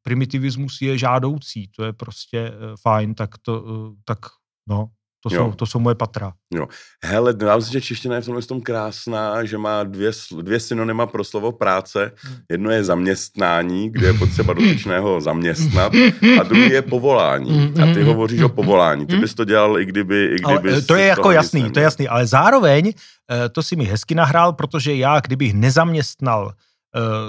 [0.02, 4.20] primitivismus je žádoucí, to je prostě uh, fajn, tak to, uh, tak
[4.68, 4.90] no,
[5.24, 6.34] to jsou, to jsou moje patra.
[6.54, 6.68] Jo.
[7.04, 11.06] Hele, dám si, že čeština je v tomhle tom krásná, že má dvě, dvě synonyma
[11.06, 12.12] pro slovo práce.
[12.52, 15.94] Jedno je zaměstnání, kde je potřeba dotyčného zaměstnat,
[16.40, 17.74] a druhý je povolání.
[17.84, 19.06] A ty hovoříš o povolání.
[19.06, 20.26] Ty bys to dělal, i kdyby...
[20.26, 22.94] I kdyby ale, to je jako jasný, to je jasný, ale zároveň
[23.32, 26.73] eh, to si mi hezky nahrál, protože já, kdybych nezaměstnal Eh,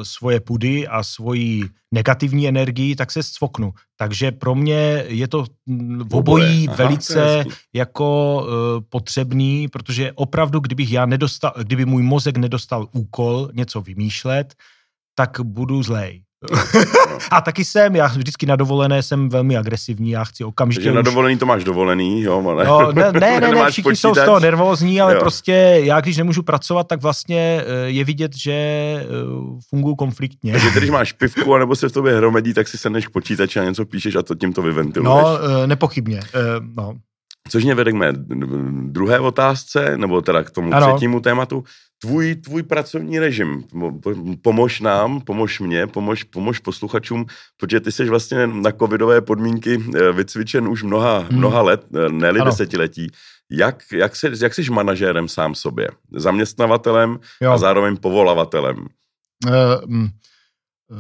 [0.03, 1.63] svoje pudy a svoji
[1.95, 3.73] negativní energii, tak se scvoknu.
[3.97, 5.45] Takže pro mě je to
[6.09, 8.51] v obojí Aha, velice jako uh,
[8.89, 14.55] potřebný, protože opravdu, kdybych já nedostal, kdyby můj mozek nedostal úkol něco vymýšlet,
[15.15, 16.24] tak budu zlej.
[17.31, 20.97] A taky jsem, já vždycky na dovolené jsem velmi agresivní, já chci okamžitě Takže už...
[20.97, 22.65] na dovolený to máš dovolený, jo, ale...
[22.65, 24.01] No, ne, ne, ne, ne všichni počítač.
[24.01, 25.21] jsou z toho nervózní, ale Jo.
[25.21, 25.53] prostě
[25.85, 29.05] já, když nemůžu pracovat, tak vlastně eh, je vidět, že eh,
[29.71, 30.53] funguji konfliktně.
[30.53, 33.65] Takže když máš pivku, anebo se v tobě hromedí, tak si sedneš k počítači a
[33.65, 35.25] něco píšeš a to tím to vyventiluješ.
[35.25, 36.21] No, eh, nepochybně.
[36.77, 36.95] No.
[37.49, 38.13] Což mě vede k mé
[38.83, 40.87] druhé otázce, nebo teda k tomu ano.
[40.87, 41.65] třetímu tématu.
[41.99, 47.27] Tvůj, tvůj pracovní režim, Mo- po- pomož nám, pomož mě, pomož, pomož posluchačům,
[47.57, 51.39] protože ty jsi vlastně na covidové podmínky eh, vycvičen už mnoha, Hmm.
[51.39, 52.45] mnoha let, eh, ne Ano.
[52.45, 53.07] desetiletí.
[53.51, 55.89] Jak, jak, se, jak jsi manažérem sám sobě?
[56.13, 57.53] Zaměstnavatelem Jo.
[57.53, 58.77] a zároveň povolavatelem.
[59.47, 59.51] Eh,
[59.87, 60.07] mm,
[60.91, 60.95] eh,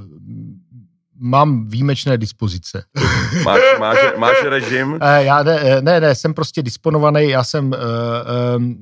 [1.18, 2.85] Mám výjimečné dispozice.
[3.44, 4.98] Máš, máš, máš režim?
[5.03, 8.74] Eh, Já ne, eh, ne, ne, jsem prostě disponovaný, já jsem, uh, uh, uh,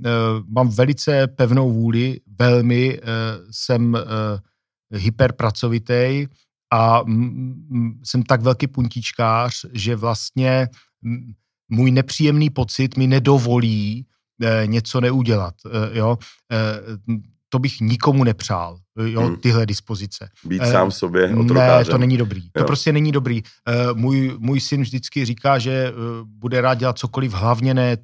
[0.49, 3.07] mám velice pevnou vůli, velmi, uh,
[3.51, 4.01] jsem uh,
[5.01, 6.27] hyperpracovitý
[6.73, 10.69] a mm, mm, jsem tak velký puntíčkář, že vlastně
[11.69, 14.07] můj nepříjemný pocit mi nedovolí
[14.43, 16.19] uh, něco neudělat, uh, jo.
[17.09, 17.17] Uh,
[17.53, 19.37] to bych nikomu nepřál, jo, Hmm.
[19.37, 20.29] tyhle dispozice.
[20.45, 21.91] Být Eh, sám sobě Ne, otrokářem?
[21.93, 22.41] to není dobrý.
[22.53, 22.67] To Jo.
[22.67, 23.43] prostě není dobrý.
[23.43, 27.97] Uh, můj, můj syn vždycky říká, že uh, bude rád dělat cokoliv, hlavně ne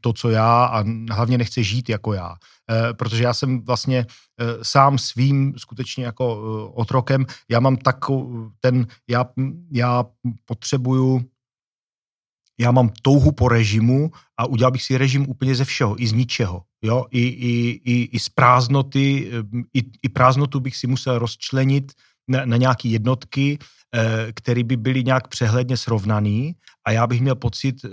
[0.00, 2.34] to, co já a hlavně nechce žít jako já.
[2.92, 4.06] Protože já jsem vlastně
[4.62, 6.36] sám svým skutečně jako
[6.74, 7.26] otrokem.
[7.50, 9.24] Já mám takový ten, já,
[9.72, 10.04] já
[10.44, 11.24] potřebuju
[12.60, 16.12] já mám touhu po režimu a udělal bych si režim úplně ze všeho, i z
[16.12, 16.62] ničeho.
[16.82, 17.06] Jo?
[17.10, 21.92] I, i, i, I z prázdnoty, em, i, i prázdnotu bych si musel rozčlenit
[22.28, 23.58] na, na nějaké jednotky,
[23.94, 26.54] eh, které by byly nějak přehledně srovnaný
[26.86, 27.88] a já bych měl pocit, eh,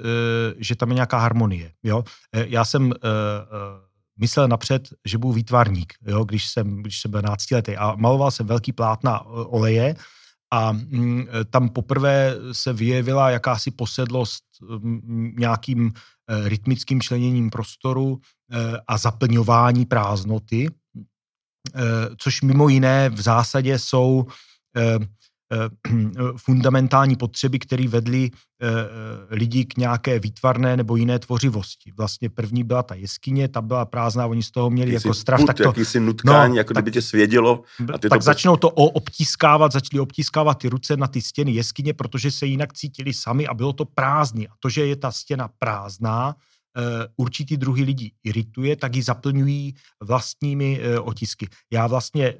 [0.57, 1.71] že tam je nějaká harmonie.
[1.83, 2.03] Jo?
[2.33, 3.87] Eh, Já jsem eh, eh,
[4.19, 6.23] myslel napřed, že budu výtvarník, jo?
[6.25, 9.95] Když, jsem, když jsem byl 12 letý a maloval jsem velký plátna eh, oleje
[10.53, 14.43] a mm, eh, tam poprvé se vyjevila jakási posedlost
[14.79, 15.91] mm, nějakým
[16.29, 18.27] eh, rytmickým členěním prostoru eh,
[18.87, 20.67] a zaplňování prázdnoty,
[21.75, 21.81] eh,
[22.17, 24.25] což mimo jiné v zásadě jsou
[24.77, 24.97] eh,
[25.53, 25.69] eh,
[26.37, 31.91] fundamentální potřeby, které vedly eh, eh, lidi k nějaké výtvarné nebo jiné tvořivosti.
[31.97, 35.39] Vlastně první byla ta jeskyně, ta byla prázdná, oni z toho měli Jakýsi jako strach,
[35.39, 37.63] put, tak to, jakýsi nutkání, No, jako tak- kdyby tě svědělo.
[37.93, 41.51] A ty tak to začnou to o- obtískávat, začali obtískávat ty ruce na ty stěny
[41.51, 44.47] jeskyně, protože se jinak cítili sami a bylo to prázdný.
[44.47, 46.41] A to, že je ta stěna prázdná, eh,
[47.15, 51.47] určitý druhy lidí irituje, tak ji zaplňují vlastními eh, otisky.
[51.71, 52.37] Já vlastně eh,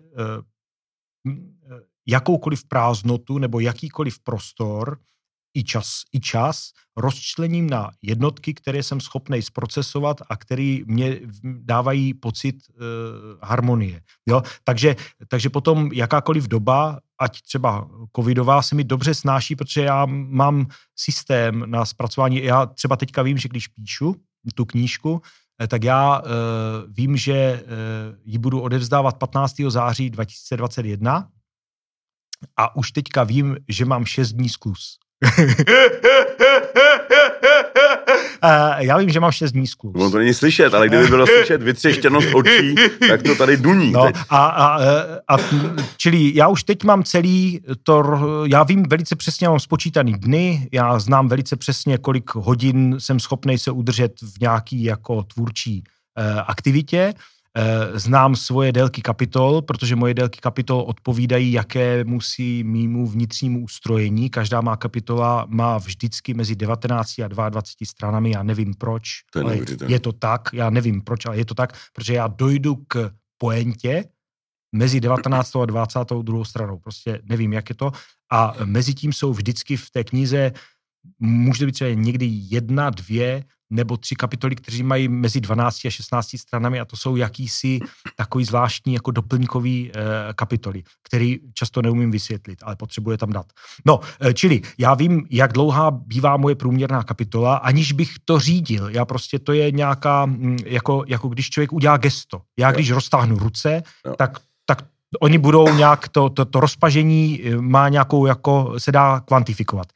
[1.27, 4.99] eh, jakoukoliv prázdnotu nebo jakýkoliv prostor
[5.53, 12.13] i čas, i čas rozčlením na jednotky, které jsem schopný zprocesovat a které mě dávají
[12.13, 12.73] pocit e,
[13.41, 14.01] harmonie.
[14.25, 14.41] Jo?
[14.63, 14.95] Takže,
[15.27, 21.63] takže potom jakákoliv doba, ať třeba covidová, se mi dobře snáší, protože já mám systém
[21.65, 22.43] na zpracování.
[22.43, 24.15] Já třeba teďka vím, že když píšu
[24.55, 25.21] tu knížku,
[25.61, 26.29] eh, tak já e,
[26.87, 27.61] vím, že e,
[28.25, 29.55] ji budu odevzdávat 15.
[29.69, 31.29] září 2021
[32.57, 34.97] a už teďka vím, že mám 6 dní sklus.
[38.43, 39.95] Eh, já vím, že mám 6 dní sklus.
[39.95, 42.75] Ono to není slyšet, ale kdyby bylo slyšet vytřeštěnost očí,
[43.07, 43.91] tak to tady duní.
[43.91, 44.15] No, teď.
[44.29, 44.79] a, a,
[45.27, 45.37] a,
[45.97, 48.03] čili já už teď mám celý to,
[48.45, 53.57] já vím velice přesně, mám spočítaný dny, já znám velice přesně, kolik hodin jsem schopný
[53.57, 55.83] se udržet v nějaký jako tvůrčí
[56.17, 57.13] eh, aktivitě.
[57.15, 57.36] Eh,
[57.93, 64.29] znám svoje délky kapitol, protože moje délky kapitol odpovídají jaké musí mýmu vnitřnímu ustrojení.
[64.29, 69.43] Každá má kapitola má vždycky mezi 19 a 22 stranami, já nevím proč, To je
[69.45, 73.11] ale je to tak, já nevím proč, ale je to tak, protože já dojdu k
[73.37, 74.05] poentě
[74.75, 75.55] mezi 19.
[75.55, 76.45] a 22.
[76.45, 76.79] stranou.
[76.79, 77.91] Prostě nevím, jak je to.
[78.31, 80.51] A mezi tím jsou vždycky v té knize,
[81.19, 86.37] může být třeba někdy jedna, dvě nebo tři kapitoly, kteří mají mezi 12 a 16
[86.37, 87.79] stranami a to jsou jakýsi
[88.15, 90.01] takový zvláštní jako doplňkový eh,
[90.35, 93.45] kapitoly, který často neumím vysvětlit, ale potřebuje tam dát.
[93.85, 98.89] No, eh, čili já vím, jak dlouhá bývá moje průměrná kapitola, aniž bych to řídil.
[98.89, 102.41] Já prostě to je nějaká, mm, jako, jako když člověk udělá gesto.
[102.59, 102.75] Já Jo.
[102.75, 104.15] když roztáhnu ruce, Jo.
[104.17, 104.83] tak, tak
[105.21, 109.87] oni budou nějak, to, to, to rozpažení eh, má nějakou, jako se dá kvantifikovat.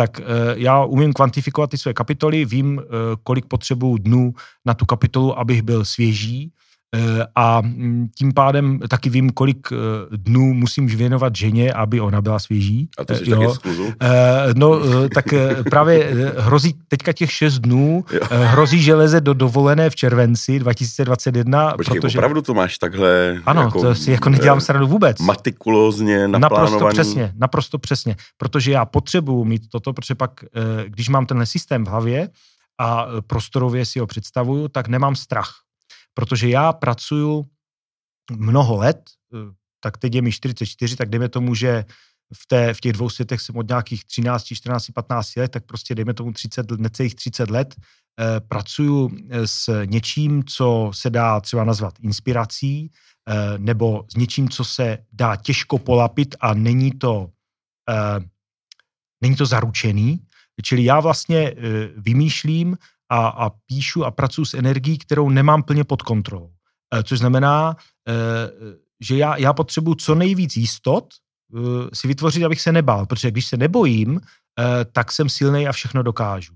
[0.00, 0.24] Tak eh,
[0.56, 2.84] já umím kvantifikovat ty své kapitoly, vím, eh,
[3.22, 4.32] kolik potřebuju dnů
[4.66, 6.52] na tu kapitolu, abych byl svěží
[7.34, 9.68] a mm, tím pádem taky vím, kolik
[10.16, 12.88] dnů musím věnovat ženě, aby ona byla svěží.
[12.98, 13.54] A to jsi jo.
[13.54, 13.68] taky
[14.56, 14.80] No,
[15.14, 15.24] tak
[15.70, 18.20] právě hrozí teďka těch šest dnů, jo.
[18.30, 21.72] hrozí, že leze do dovolené v červenci 2021.
[21.76, 22.18] Počkej, protože...
[22.18, 25.18] opravdu to máš takhle Ano, jako, to si jako nedělám sranu vůbec.
[25.18, 26.72] Matikulózně naplánovaný.
[26.72, 28.16] Naprosto přesně, naprosto přesně.
[28.36, 30.30] Protože já potřebuju mít toto, protože pak,
[30.86, 32.28] když mám tenhle systém v hlavě,
[32.80, 35.54] a prostorově si ho představuju, tak nemám strach.
[36.14, 37.46] Protože já pracuju
[38.30, 39.10] mnoho let,
[39.80, 41.84] tak teď je mi 44, tak dejme tomu, že
[42.34, 45.94] v, té, v těch dvou světech jsem od nějakých 13, 14, 15 let, tak prostě
[45.94, 47.74] dejme tomu 30, necelých 30 let,
[48.20, 49.10] eh, pracuju
[49.44, 52.90] s něčím, co se dá třeba nazvat inspirací,
[53.28, 57.30] eh, nebo s něčím, co se dá těžko polapit a není to,
[57.90, 58.20] eh,
[59.22, 60.20] není to zaručený,
[60.62, 61.54] Čili já vlastně e,
[61.96, 62.76] vymýšlím
[63.10, 66.50] a, a píšu a pracuji s energií, kterou nemám plně pod kontrolou.
[66.94, 67.76] E, což znamená,
[68.08, 68.14] e,
[69.00, 71.04] že já, já potřebuji co nejvíc jistot
[71.92, 74.20] si vytvořit, abych se nebál, protože když se nebojím,
[74.92, 76.54] tak jsem silný a všechno dokážu.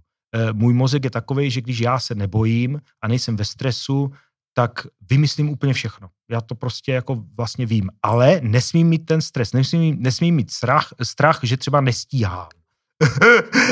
[0.53, 4.13] Můj mozek je takový, že když já se nebojím a nejsem ve stresu,
[4.55, 6.09] tak vymyslím úplně všechno.
[6.31, 7.91] Já to prostě jako vlastně vím.
[8.03, 12.49] Ale nesmím mít ten stres, nesmím, nesmím mít strach, strach, že třeba nestíhám.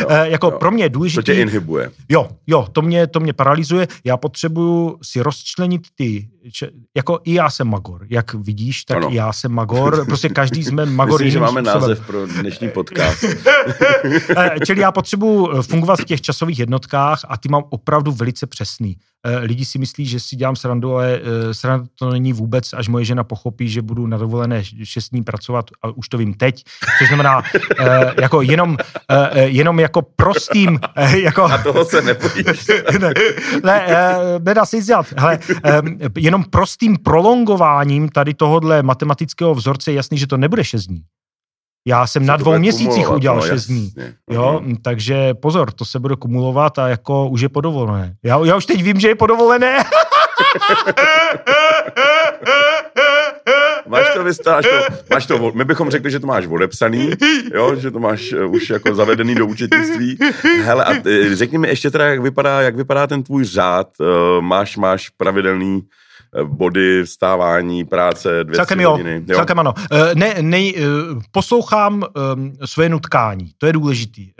[0.00, 0.58] Jo, eh, jako jo.
[0.58, 1.22] pro mě je důležité.
[1.22, 1.90] To tě inhibuje.
[2.08, 3.88] Jo, jo, to mě, to mě paralizuje.
[4.04, 8.06] Já potřebuju si rozčlenit ty, če, jako i já jsem magor.
[8.10, 9.12] Jak vidíš, tak ano.
[9.12, 10.04] i já jsem magor.
[10.06, 11.80] Prostě každý jsme magor Myslím, že máme způsobem.
[11.80, 13.24] název pro dnešní podcast.
[14.36, 18.96] Eh, čili já potřebuju fungovat v těch časových jednotkách a ty mám opravdu velice přesný.
[19.40, 21.20] Lidi si myslí, že si dělám srandu, ale
[21.52, 25.70] srandu to není vůbec, až moje žena pochopí, že budu na dovolené šest dní pracovat,
[25.82, 26.64] a už to vím teď.
[26.98, 27.42] Což znamená,
[28.20, 28.76] jako jenom
[29.34, 30.80] jenom jako prostým...
[30.96, 32.66] Jako, A toho se nebojíš.
[33.00, 33.14] ne,
[33.64, 35.06] ne, nedá se nic dělat.
[35.16, 35.38] Hele,
[36.18, 41.02] jenom prostým prolongováním tady tohohle matematického vzorce je jasný, že to nebude 6 dní.
[41.86, 43.92] Já jsem na dvou měsících udělal no, 6 dní.
[44.30, 44.76] Jo, uh-huh.
[44.82, 48.14] takže pozor, to se bude kumulovat a jako už je podovolené.
[48.22, 49.78] Já, já už teď vím, že je podovolené.
[53.86, 57.10] máš to, máš to, máš to, my bychom řekli, že to máš odepsaný,
[57.54, 60.18] jo, že to máš uh, už jako zavedený do účetnictví.
[60.62, 63.88] Hele, a ty, řekni mi ještě teda, jak vypadá, jak vypadá ten tvůj řád.
[64.00, 64.06] Uh,
[64.40, 65.82] máš, máš pravidelný
[66.44, 69.24] body, vstávání, práce, dvě celkem hodiny.
[69.28, 69.74] Jo, celkem ano.
[70.14, 70.72] Ne, ne,
[71.30, 74.30] poslouchám um, své nutkání, to je důležitý.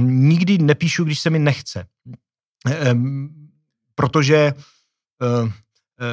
[0.00, 1.84] Nikdy nepíšu, když se mi nechce.
[3.94, 4.52] Protože
[5.22, 5.52] Eh,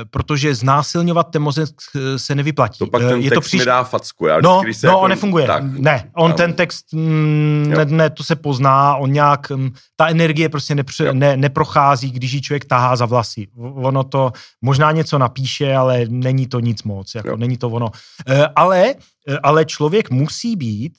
[0.10, 2.80] protože znásilňovat ten mozek eh, se nevyplatí.
[2.80, 3.60] To pak ten je text to příš...
[3.60, 4.28] mi dá facku.
[4.28, 5.02] Já no, se no jako...
[5.02, 5.48] on nefunguje.
[5.48, 6.38] Tak, ne, on tam.
[6.38, 11.14] ten text, mm, ne, ne, to se pozná, on nějak, mm, ta energie prostě nepře,
[11.14, 13.48] ne, neprochází, když ji člověk tahá za vlasy.
[13.58, 17.38] Ono to možná něco napíše, ale není to nic moc, jako jo.
[17.38, 17.92] není to ono.
[18.28, 18.96] Eh, ale,
[19.44, 20.94] ale člověk musí být,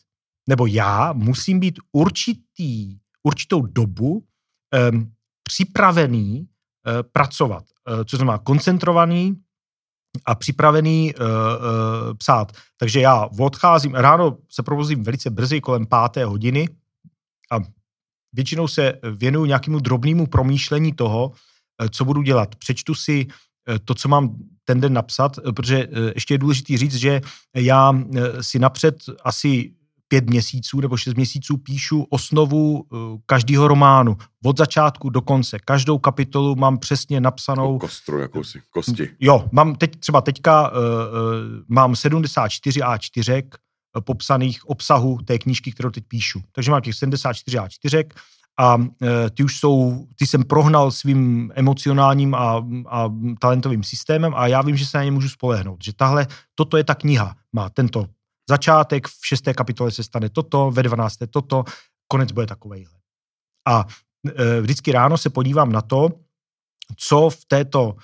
[0.48, 4.24] nebo já musím být určitý, určitou dobu
[4.92, 6.46] um, připravený
[7.12, 7.64] pracovat.
[7.88, 9.36] Eh, co znamená koncentrovaný
[10.26, 11.24] a připravený uh,
[12.18, 12.52] psát.
[12.76, 16.68] Takže já odcházím, ráno se provozím velice brzy, kolem páté hodiny
[17.52, 17.58] a
[18.32, 21.32] většinou se věnuju nějakému drobnému promýšlení toho,
[21.90, 22.54] co budu dělat.
[22.54, 23.26] Přečtu si
[23.84, 27.20] to, co mám ten den napsat, protože ještě je důležité říct, že
[27.56, 27.94] já
[28.40, 29.72] si napřed asi
[30.08, 34.16] pět měsíců nebo šest měsíců píšu osnovu eh, každého románu.
[34.44, 35.58] Od začátku do konce.
[35.64, 37.78] Každou kapitolu mám přesně napsanou.
[37.78, 39.10] Kostru jakousi, kosti.
[39.20, 40.76] Jo, mám teď třeba teďka uh,
[41.68, 43.42] mám 74 A4
[44.00, 46.40] popsaných obsahu té knížky, kterou teď píšu.
[46.52, 48.04] Takže mám těch 74 A4
[48.58, 48.86] a uh,
[49.34, 54.76] ty už jsou, ty jsem prohnal svým emocionálním a, a talentovým systémem a já vím,
[54.76, 55.84] že se na ně můžu spolehnout.
[55.84, 58.06] Že tahle, toto je ta kniha, má tento
[58.48, 61.64] začátek, v šesté kapitole se stane toto, ve dvanácté toto,
[62.08, 62.94] konec bude takovejhle.
[63.68, 63.86] A
[64.36, 66.08] e, vždycky ráno se podívám na to,
[66.96, 67.96] co v této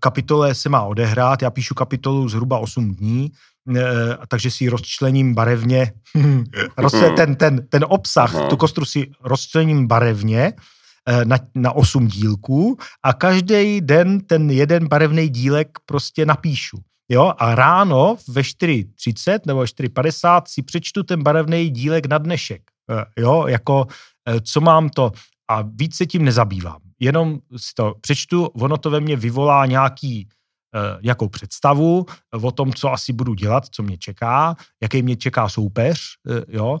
[0.00, 1.42] kapitole se má odehrát.
[1.42, 3.32] Já píšu kapitolu zhruba 8 dní,
[3.76, 3.82] e,
[4.28, 5.92] takže si rozčlením barevně.
[7.16, 10.52] ten, ten, ten obsah, tu kostru si rozčlením barevně
[11.06, 16.78] e, na, na 8 dílků a každý den ten jeden barevný dílek prostě napíšu.
[17.10, 22.62] Jo, a ráno ve 4.30 nebo 4.50 si přečtu ten barevný dílek na dnešek.
[22.90, 23.86] Eh, jo, jako
[24.28, 25.12] eh, co mám to
[25.48, 26.80] a víc se tím nezabývám.
[27.00, 30.28] Jenom si to přečtu, ono to ve mně vyvolá nějaký
[30.74, 32.06] eh, nějakou představu
[32.42, 36.00] o tom, co asi budu dělat, co mě čeká, jaký mě čeká soupeř,
[36.48, 36.78] jo,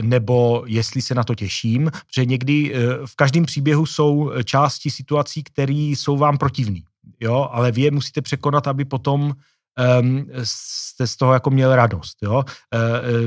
[0.00, 2.74] nebo jestli se na to těším, protože někdy
[3.06, 6.80] v každém příběhu jsou části situací, které jsou vám protivné
[7.20, 9.34] jo, ale vy je musíte překonat, aby potom
[10.00, 12.44] um, jste z toho jako měl radost, jo.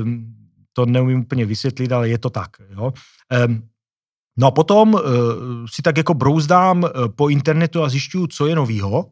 [0.02, 0.34] Um,
[0.72, 2.92] to neumím úplně vysvětlit, ale je to tak, jo.
[3.46, 3.68] Um,
[4.36, 5.00] no a potom uh,
[5.70, 9.10] si tak jako brouzdám uh, po internetu a zjišťuju, co je novýho,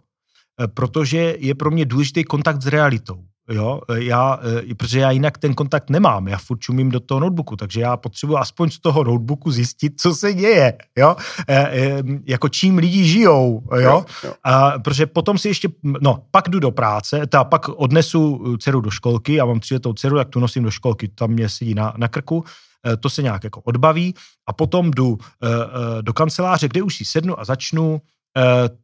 [0.74, 3.24] protože je pro mě důležitý kontakt s realitou.
[3.50, 4.38] Jo, já,
[4.70, 7.96] eh, protože já jinak ten kontakt nemám, já furt čumím do toho notebooku, takže já
[7.96, 11.16] potřebuji aspoň z toho notebooku zjistit, co se děje, jo,
[11.48, 14.34] e, e, jako čím lidi žijou, jo, jo, jo.
[14.44, 15.68] A, protože potom si ještě,
[16.00, 20.16] no, pak jdu do práce, ta pak odnesu dceru do školky, já mám tříletou dceru,
[20.16, 22.44] tak tu nosím do školky, tam mě sedí na, na krku,
[23.00, 24.14] to se nějak jako odbaví
[24.46, 25.18] a potom jdu
[26.00, 28.00] do kanceláře, kde už si sednu a začnu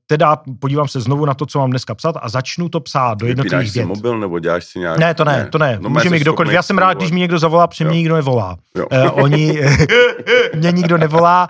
[0.07, 3.27] teda podívám se znovu na to, co mám dneska psat a začnu to psát do
[3.27, 3.87] jednotlivých vět.
[3.87, 4.99] mobil nebo děláš si nějak...
[4.99, 5.49] Ne, to ne, ne.
[5.51, 5.79] to ne.
[5.81, 6.53] No, Může mi kdokoliv.
[6.53, 8.57] Já jsem rád, když mi někdo zavolá, protože mě nikdo nevolá.
[8.77, 8.87] Jo.
[8.93, 9.61] Uh, oni,
[10.55, 11.49] mě nikdo nevolá.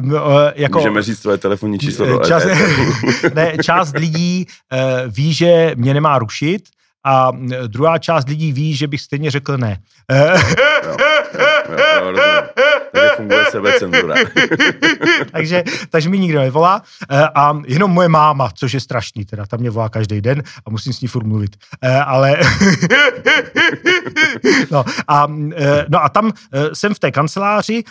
[0.00, 0.20] Uh, uh,
[0.54, 2.42] jako, Můžeme říct tvoje telefonní číslo čas,
[3.34, 6.62] ne, Část lidí uh, ví, že mě nemá rušit
[7.04, 7.30] a
[7.66, 9.80] druhá část lidí ví, že bych stejně řekl ne.
[10.10, 10.96] jo,
[11.78, 12.42] jo, jo,
[12.92, 14.14] Takže funguje sebecenzura.
[15.32, 19.60] takže, takže mi nikdo nevolá eh, a jenom moje máma, což je strašný, teda tam
[19.60, 21.56] mě volá každý den a musím s ní furt mluvit.
[21.82, 22.36] Eh, ale
[24.70, 25.26] no, a,
[25.56, 26.32] eh, no a tam
[26.72, 27.84] jsem v té kanceláři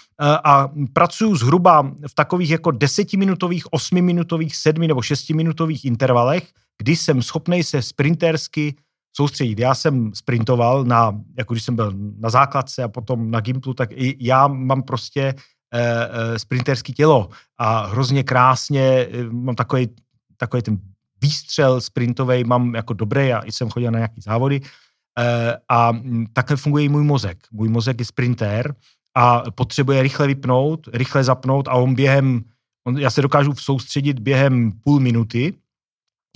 [0.44, 6.44] a pracuji zhruba v takových jako desetiminutových, osmiminutových, sedmi nebo šestiminutových intervalech,
[6.78, 8.76] kdy jsem schopný se sprintersky
[9.18, 9.60] soustředit.
[9.60, 13.90] Já jsem sprintoval, na, jako když jsem byl na základce a potom na Gimplu, tak
[13.92, 15.36] i já mám prostě e,
[15.74, 19.90] e, sprinterský tělo a hrozně krásně e, mám takový,
[20.38, 20.78] takový ten
[21.22, 25.94] výstřel sprintový, mám jako dobré, já jsem chodil na nějaký závody e, a
[26.34, 27.38] takhle funguje i můj mozek.
[27.52, 28.76] Můj mozek je sprinter
[29.16, 32.42] a potřebuje rychle vypnout, rychle zapnout a on během,
[32.88, 35.54] on, já se dokážu soustředit během půl minuty,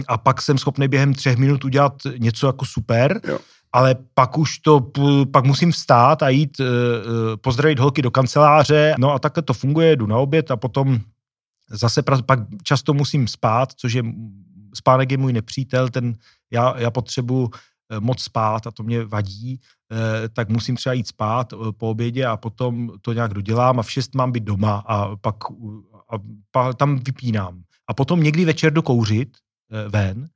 [0.07, 3.39] a pak jsem schopný během třech minut udělat něco jako super, jo.
[3.73, 4.91] ale pak už to,
[5.31, 6.65] pak musím vstát a jít uh,
[7.35, 10.99] pozdravit holky do kanceláře, no a takhle to funguje, jdu na oběd a potom
[11.69, 14.03] zase pak často musím spát, což je,
[14.75, 16.15] spánek je můj nepřítel, ten,
[16.51, 17.49] já, já potřebuji
[17.91, 19.59] eh, moc spát a to mě vadí,
[20.33, 24.15] tak musím třeba jít spát po obědě a potom to nějak dodělám a v šest
[24.15, 25.35] mám být doma a pak
[26.09, 26.15] a,
[26.59, 27.61] a tam vypínám.
[27.87, 29.50] A potom někdy večer jdu kouřit, Eh,
[29.89, 30.29] ven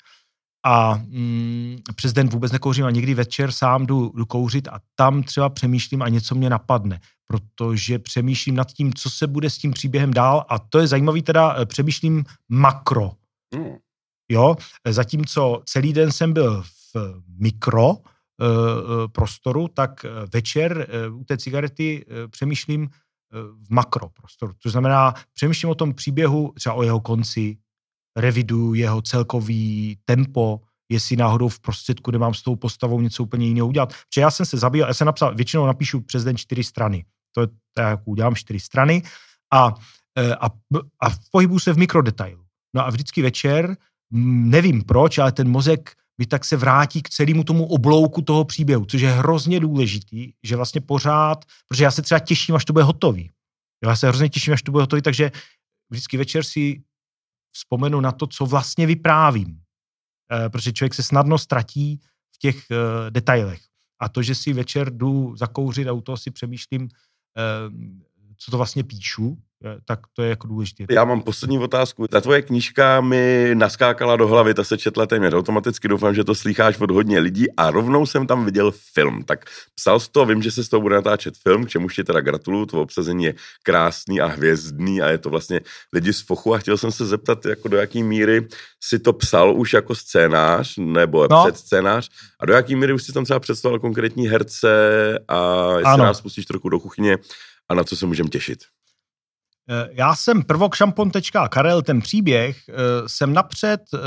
[0.66, 5.24] a mm, přes den vůbec nekouřím a někdy večer sám jdu, jdu kouřit a tam
[5.24, 9.72] třeba přemýšlím a něco mě napadne, protože přemýšlím nad tím, co se bude s tím
[9.72, 13.12] příběhem dál a to je zajímavý teda, eh, přemýšlím makro.
[13.56, 13.76] Mm.
[14.32, 14.56] Jo,
[14.88, 17.98] zatímco celý den jsem byl v mikro uh,
[19.12, 22.90] prostoru, tak večer uh, u té cigarety uh, přemýšlím
[23.64, 24.54] v makro prostoru.
[24.64, 27.58] To znamená, přemýšlím o tom příběhu, třeba o jeho konci,
[28.16, 33.68] reviduju jeho celkový tempo, jestli náhodou v prostředku nemám s tou postavou něco úplně jiného
[33.68, 33.90] udělat.
[33.90, 37.06] Protože já jsem se zabýval, já jsem napsal, většinou napíšu přes den čtyři strany.
[37.32, 37.48] To je,
[37.80, 39.04] jak udělám čtyři strany
[39.54, 39.74] a,
[40.18, 40.46] e, a,
[41.04, 42.44] a pohybuju se v mikrodetailu.
[42.76, 43.78] No a vždycky večer,
[44.12, 48.86] nevím proč, ale ten mozek mi tak se vrátí k celému tomu oblouku toho příběhu,
[48.86, 52.84] což je hrozně důležitý, že vlastně pořád, protože já se třeba těším, až to bude
[52.84, 53.32] hotový.
[53.84, 55.32] Já se hrozně těším, až to bude hotový, takže
[55.90, 56.82] vždycky večer si
[57.56, 59.60] vzpomenu na to, co vlastně vyprávím.
[60.32, 62.02] E, protože člověk se snadno ztratí
[62.36, 63.62] v těch e, detailech.
[64.00, 66.90] A to, že si večer jdu zakouřit a u toho si přemýšlím, e,
[68.38, 69.38] co to vlastně píšu,
[69.86, 70.86] tak to je jako důležité.
[70.94, 72.08] Já mám poslední otázku.
[72.08, 76.36] Ta tvoje knížka mi naskákala do hlavy, ta se četla téměř automaticky, doufám, že to
[76.36, 79.24] slycháš od hodně lidí a rovnou jsem tam viděl film.
[79.24, 82.04] Tak psal jsi to, vím, že se z toho bude natáčet film, k čemuž ti
[82.04, 83.34] teda gratuluju, to obsazení je
[83.64, 85.62] krásný a hvězdný a je to vlastně
[85.94, 88.48] lidi z fochu a chtěl jsem se zeptat, jako do jaký míry
[88.84, 91.44] si to psal už jako scénář nebo no.
[91.44, 92.10] před scénář
[92.40, 94.70] a do jaký míry už si tam třeba představil konkrétní herce
[95.28, 96.04] a jestli ano.
[96.04, 97.18] nás pustíš trochu do kuchyně
[97.70, 98.60] a na co se můžeme těšit.
[99.70, 102.74] Eh, já jsem prvokšampon.karel, ten příběh, eh,
[103.08, 103.98] jsem napřed eh,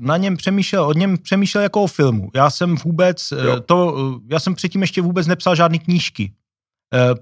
[0.00, 2.30] na něm přemýšlel, od něm přemýšlel jako o filmu.
[2.34, 3.60] Já jsem vůbec, jo.
[3.60, 6.32] to, já jsem předtím ještě vůbec nepsal žádný knížky.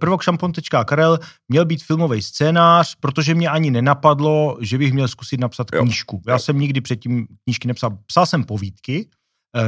[0.01, 1.19] Prvokšampon.karel
[1.49, 5.83] měl být filmový scénář, protože mě ani nenapadlo, že bych měl zkusit napsat jo.
[5.83, 6.23] knížku.
[6.27, 6.39] Já jo.
[6.39, 7.99] jsem nikdy předtím knížky nepsal.
[8.07, 9.09] Psal jsem povídky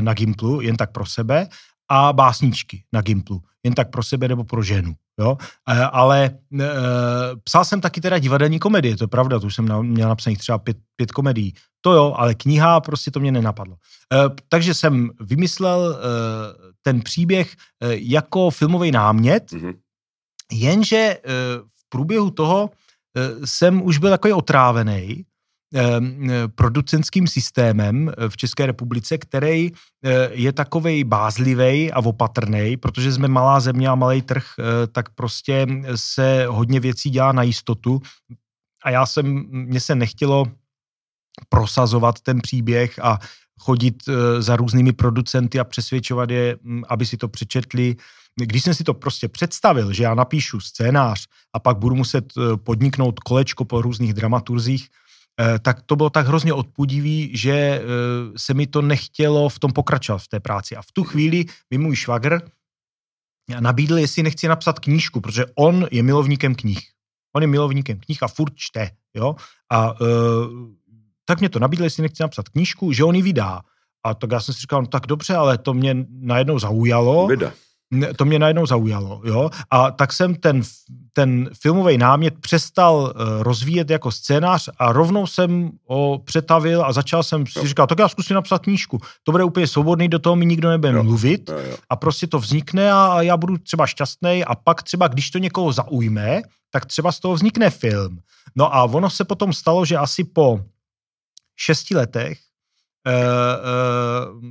[0.00, 1.48] na Gimplu, jen tak pro sebe,
[1.90, 4.94] a básničky na Gimplu, jen tak pro sebe nebo pro ženu.
[5.20, 5.36] Jo?
[5.68, 6.68] E, ale e,
[7.44, 10.38] psal jsem taky teda divadelní komedie, to je pravda, to už jsem na, měl napsaných
[10.38, 11.54] třeba pět, pět komedií.
[11.80, 13.76] To jo, ale kniha prostě to mě nenapadlo.
[14.12, 14.16] E,
[14.48, 15.98] takže jsem vymyslel e,
[16.82, 17.56] ten příběh e,
[17.96, 19.74] jako filmový námět, mm-hmm.
[20.52, 21.20] jenže e,
[21.58, 22.70] v průběhu toho
[23.16, 25.24] e, jsem už byl takový otrávený,
[26.54, 29.72] producentským systémem v České republice, který
[30.30, 34.46] je takovej bázlivý a opatrný, protože jsme malá země a malý trh,
[34.92, 38.02] tak prostě se hodně věcí dělá na jistotu.
[38.84, 40.46] A já jsem, mně se nechtělo
[41.48, 43.18] prosazovat ten příběh a
[43.60, 44.02] chodit
[44.38, 46.56] za různými producenty a přesvědčovat je,
[46.88, 47.96] aby si to přečetli,
[48.36, 52.56] když jsem si to prostě představil, že já napíšu scénář a pak budu muset eh,
[52.56, 55.03] podniknout kolečko po různých dramaturzích, eh,
[55.62, 57.82] tak to bylo tak hrozně odpudivý, že eh,
[58.36, 60.76] se mi to nechtělo v tom pokračovat v té práci.
[60.76, 62.40] A v tu chvíli mi můj švagr
[63.60, 66.80] nabídl, jestli nechci napsat knížku, protože on je milovníkem knih.
[67.36, 69.36] On je milovníkem knih a furt čte, jo.
[69.72, 69.94] A
[71.24, 73.60] tak mě to nabídl, jestli nechci napsat knížku, že on ji vydá.
[74.04, 77.26] A tak já jsem si říkal, no tak dobře, ale to mě najednou zaujalo.
[77.26, 77.52] Vyda
[78.16, 79.50] to mě najednou zaujalo, jo.
[79.70, 80.62] A tak jsem ten,
[81.12, 87.22] ten filmový námět přestal uh, rozvíjet jako scénář a rovnou jsem ho přetavil a začal
[87.22, 89.00] jsem si říkat, tak já zkusím napsat knížku.
[89.22, 91.02] To bude úplně svobodný, do toho mi nikdo nebude jo.
[91.02, 91.76] mluvit jo, jo.
[91.90, 95.72] a prostě to vznikne a já budu třeba šťastný a pak třeba, když to někoho
[95.72, 98.18] zaujme, tak třeba z toho vznikne film.
[98.56, 100.60] No a ono se potom stalo, že asi po
[101.56, 102.43] šesti letech Eh, eh,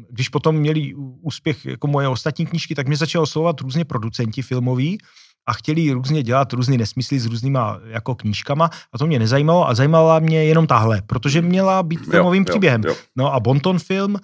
[0.10, 4.98] když potom měli úspěch jako moje ostatní knížky, tak mě začalo oslovovat různě producenti filmoví
[5.46, 9.76] a chtěli různě dělat různé nesmysly s různýma jako knížkama a to mě nezajímalo a
[9.76, 12.82] zajímala mě jenom tahle, protože měla být filmovým jo, příběhem.
[12.86, 12.96] Jo, jo.
[13.16, 14.20] No a Bonton film uh,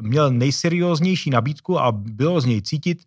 [0.00, 3.02] měl nejserióznější nabídku a bylo z něj cítit,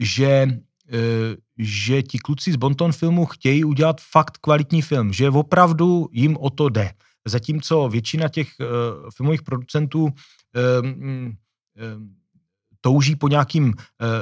[0.00, 6.08] že uh, že ti kluci z Bonton filmu chtějí udělat fakt kvalitní film, že opravdu
[6.12, 6.90] jim o to jde
[7.28, 8.66] zatímco většina těch uh,
[9.16, 10.12] filmových producentů um,
[10.92, 12.14] um,
[12.80, 13.72] touží po nějakým uh,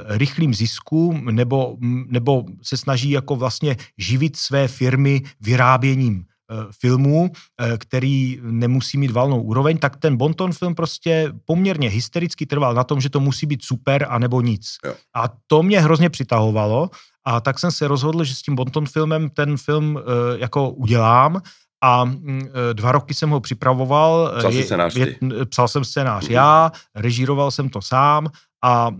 [0.07, 1.77] rychlým zisku nebo,
[2.07, 9.11] nebo se snaží jako vlastně živit své firmy vyráběním uh, filmů, uh, který nemusí mít
[9.11, 13.47] valnou úroveň, tak ten Bonton film prostě poměrně hystericky trval na tom, že to musí
[13.47, 14.77] být super a nebo nic.
[14.85, 14.95] Jo.
[15.15, 16.91] A to mě hrozně přitahovalo
[17.25, 19.99] a tak jsem se rozhodl, že s tím Bonton filmem ten film
[20.39, 21.43] jako udělám
[21.83, 24.35] a mm, e, dva roky jsem ho připravoval.
[24.39, 25.17] Psal je, scénář je,
[25.49, 26.35] Psal jsem scénář mm.
[26.35, 28.29] já, režíroval jsem to sám
[28.65, 28.97] a uh,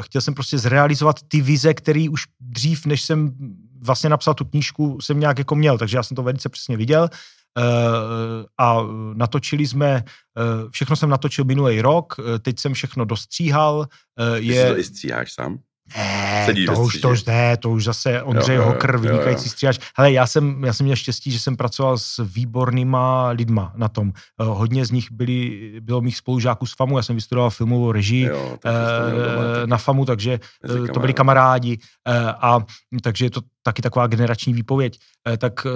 [0.00, 3.32] chtěl jsem prostě zrealizovat ty vize, které už dřív, než jsem
[3.82, 7.08] vlastně napsal tu knížku, jsem nějak jako měl, takže já jsem to velice přesně viděl.
[8.58, 8.76] A
[9.14, 10.04] natočili jsme,
[10.70, 13.86] všechno jsem natočil minulý rok, teď jsem všechno dostříhal.
[14.34, 14.54] Je...
[14.54, 15.58] Ty si to i stříháš sám?
[15.96, 19.78] Ne, to už, to už ne, to už zase Ondřej jo, Hokr, vynikající stříhač.
[19.96, 24.12] Hele, já jsem, já jsem měl štěstí, že jsem pracoval s výbornýma lidma na tom.
[24.40, 28.24] Uh, hodně z nich byli, bylo mých spolužáků z FAMu, já jsem vystudoval filmovou režii
[28.24, 30.40] jo, uh, na FAMu, takže
[30.92, 31.78] to byli kamarádi
[32.40, 32.60] a
[33.02, 34.98] takže je to taky taková generační výpověď.
[35.38, 35.66] Tak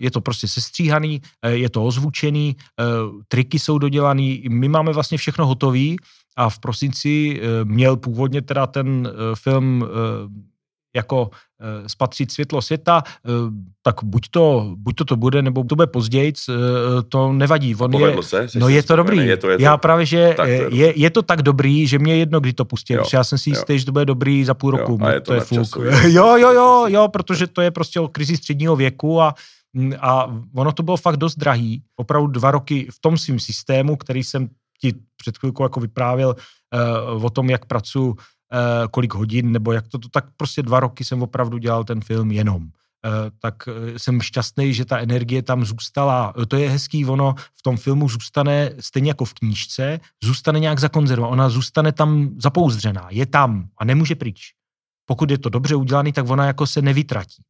[0.00, 2.56] je to prostě sestříhaný, je to ozvučený,
[3.28, 5.96] triky jsou dodělaný, my máme vlastně všechno hotový,
[6.36, 10.54] a v prosinci eh, měl původně teda ten eh, film eh,
[10.96, 11.30] jako
[11.86, 13.02] spatřit světlo světa,
[13.82, 16.32] tak buď to, buď to to bude, nebo to bude později,
[17.08, 17.74] to nevadí.
[17.74, 18.46] On je, se?
[18.54, 19.16] no je to dobrý.
[19.16, 21.98] Je to, je to, já právě, že to je, je, je to tak dobrý, že
[21.98, 22.94] mě jedno, kdy to pustí.
[23.12, 24.98] Já jsem si jistý, že to bude dobrý za půl roku.
[25.00, 25.76] Jo, je to, to je fuk.
[26.04, 29.34] jo, jo, jo, jo, protože to je prostě o krizi středního věku a
[30.00, 31.82] a ono to bylo fakt dost drahý.
[31.96, 34.48] Opravdu dva roky v tom svým systému, který jsem
[34.84, 36.36] ti před chvilkou jako vyprávěl
[37.14, 38.16] uh, o tom, jak pracuji, uh,
[38.90, 42.30] kolik hodin, nebo jak to, to, tak prostě dva roky jsem opravdu dělal ten film
[42.30, 42.62] jenom.
[42.62, 46.32] Uh, tak jsem šťastný, že ta energie tam zůstala.
[46.48, 51.32] To je hezký, ono v tom filmu zůstane, stejně jako v knížce, zůstane nějak zakonzervovaná.
[51.32, 54.52] Ona zůstane tam zapouzdřená, je tam a nemůže pryč.
[55.08, 57.42] Pokud je to dobře udělaný, tak ona jako se nevytratí.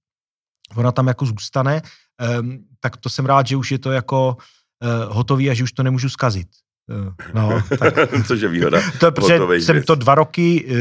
[0.75, 5.15] Ona tam jako zůstane, um, tak to jsem rád, že už je to jako uh,
[5.15, 6.49] hotový a že už to nemůžu zkazit.
[7.35, 7.95] No, tak.
[8.27, 8.81] Což je výhoda.
[9.01, 10.77] To, protože jsem to dva roky uh,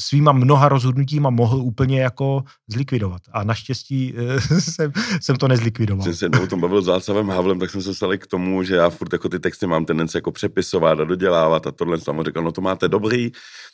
[0.00, 3.22] svýma mnoha rozhodnutíma mohl úplně jako zlikvidovat.
[3.32, 6.04] A naštěstí uh, jsem, jsem to nezlikvidoval.
[6.04, 8.62] Jsem se jednou o tom bavil s Václavem Havlem, tak jsem se dostal k tomu,
[8.62, 12.22] že já furt jako ty texty mám tendenci jako přepisovat a dodělávat a tohle jsem
[12.24, 13.30] říkal, no to máte dobrý,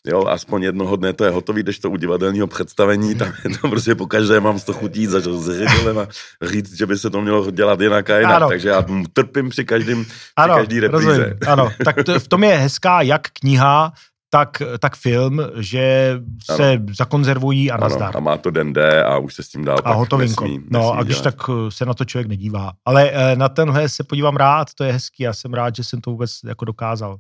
[0.07, 3.69] jo, aspoň jednoho dne to je hotový, když to u divadelního představení, tam je to
[3.69, 6.07] prostě po každé mám to chutí za a
[6.43, 8.49] říct, že by se to mělo dělat jinak a jinak, ano.
[8.49, 11.07] takže já trpím při každém, při ano, každý repríze.
[11.07, 11.39] Rozumím.
[11.49, 13.93] Ano, tak to, v tom je hezká jak kniha,
[14.37, 16.15] tak, tak film, že
[16.53, 16.85] se ano.
[16.99, 18.09] zakonzervují a nazdar.
[18.09, 20.45] Ano, a má to den D a už se s tím dál A hotovinko.
[20.45, 21.35] Nesmí, no nesmí a když dělat.
[21.35, 22.73] tak eh, se na to člověk nedívá.
[22.85, 26.01] Ale eh, na tenhle se podívám rád, to je hezký a jsem rád, že jsem
[26.01, 27.17] to vůbec jako dokázal.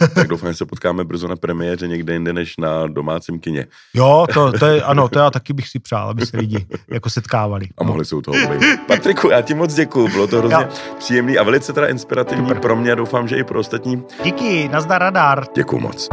[0.00, 0.08] No.
[0.14, 3.66] tak doufám, že se potkáme brzo na premiéře někde jinde než na domácím kině.
[3.94, 7.10] Jo, to, to je, ano, to já taky bych si přál, aby se lidi jako
[7.10, 7.68] setkávali.
[7.78, 8.80] A mohli se u toho bavit.
[8.86, 10.68] Patriku, já ti moc děkuju, bylo to hrozně jo.
[10.98, 12.60] příjemný a velice teda inspirativní Super.
[12.60, 14.02] pro mě, doufám, že i pro ostatní.
[14.24, 15.44] Díky, nazdar radar.
[15.56, 16.08] Děkuju moc.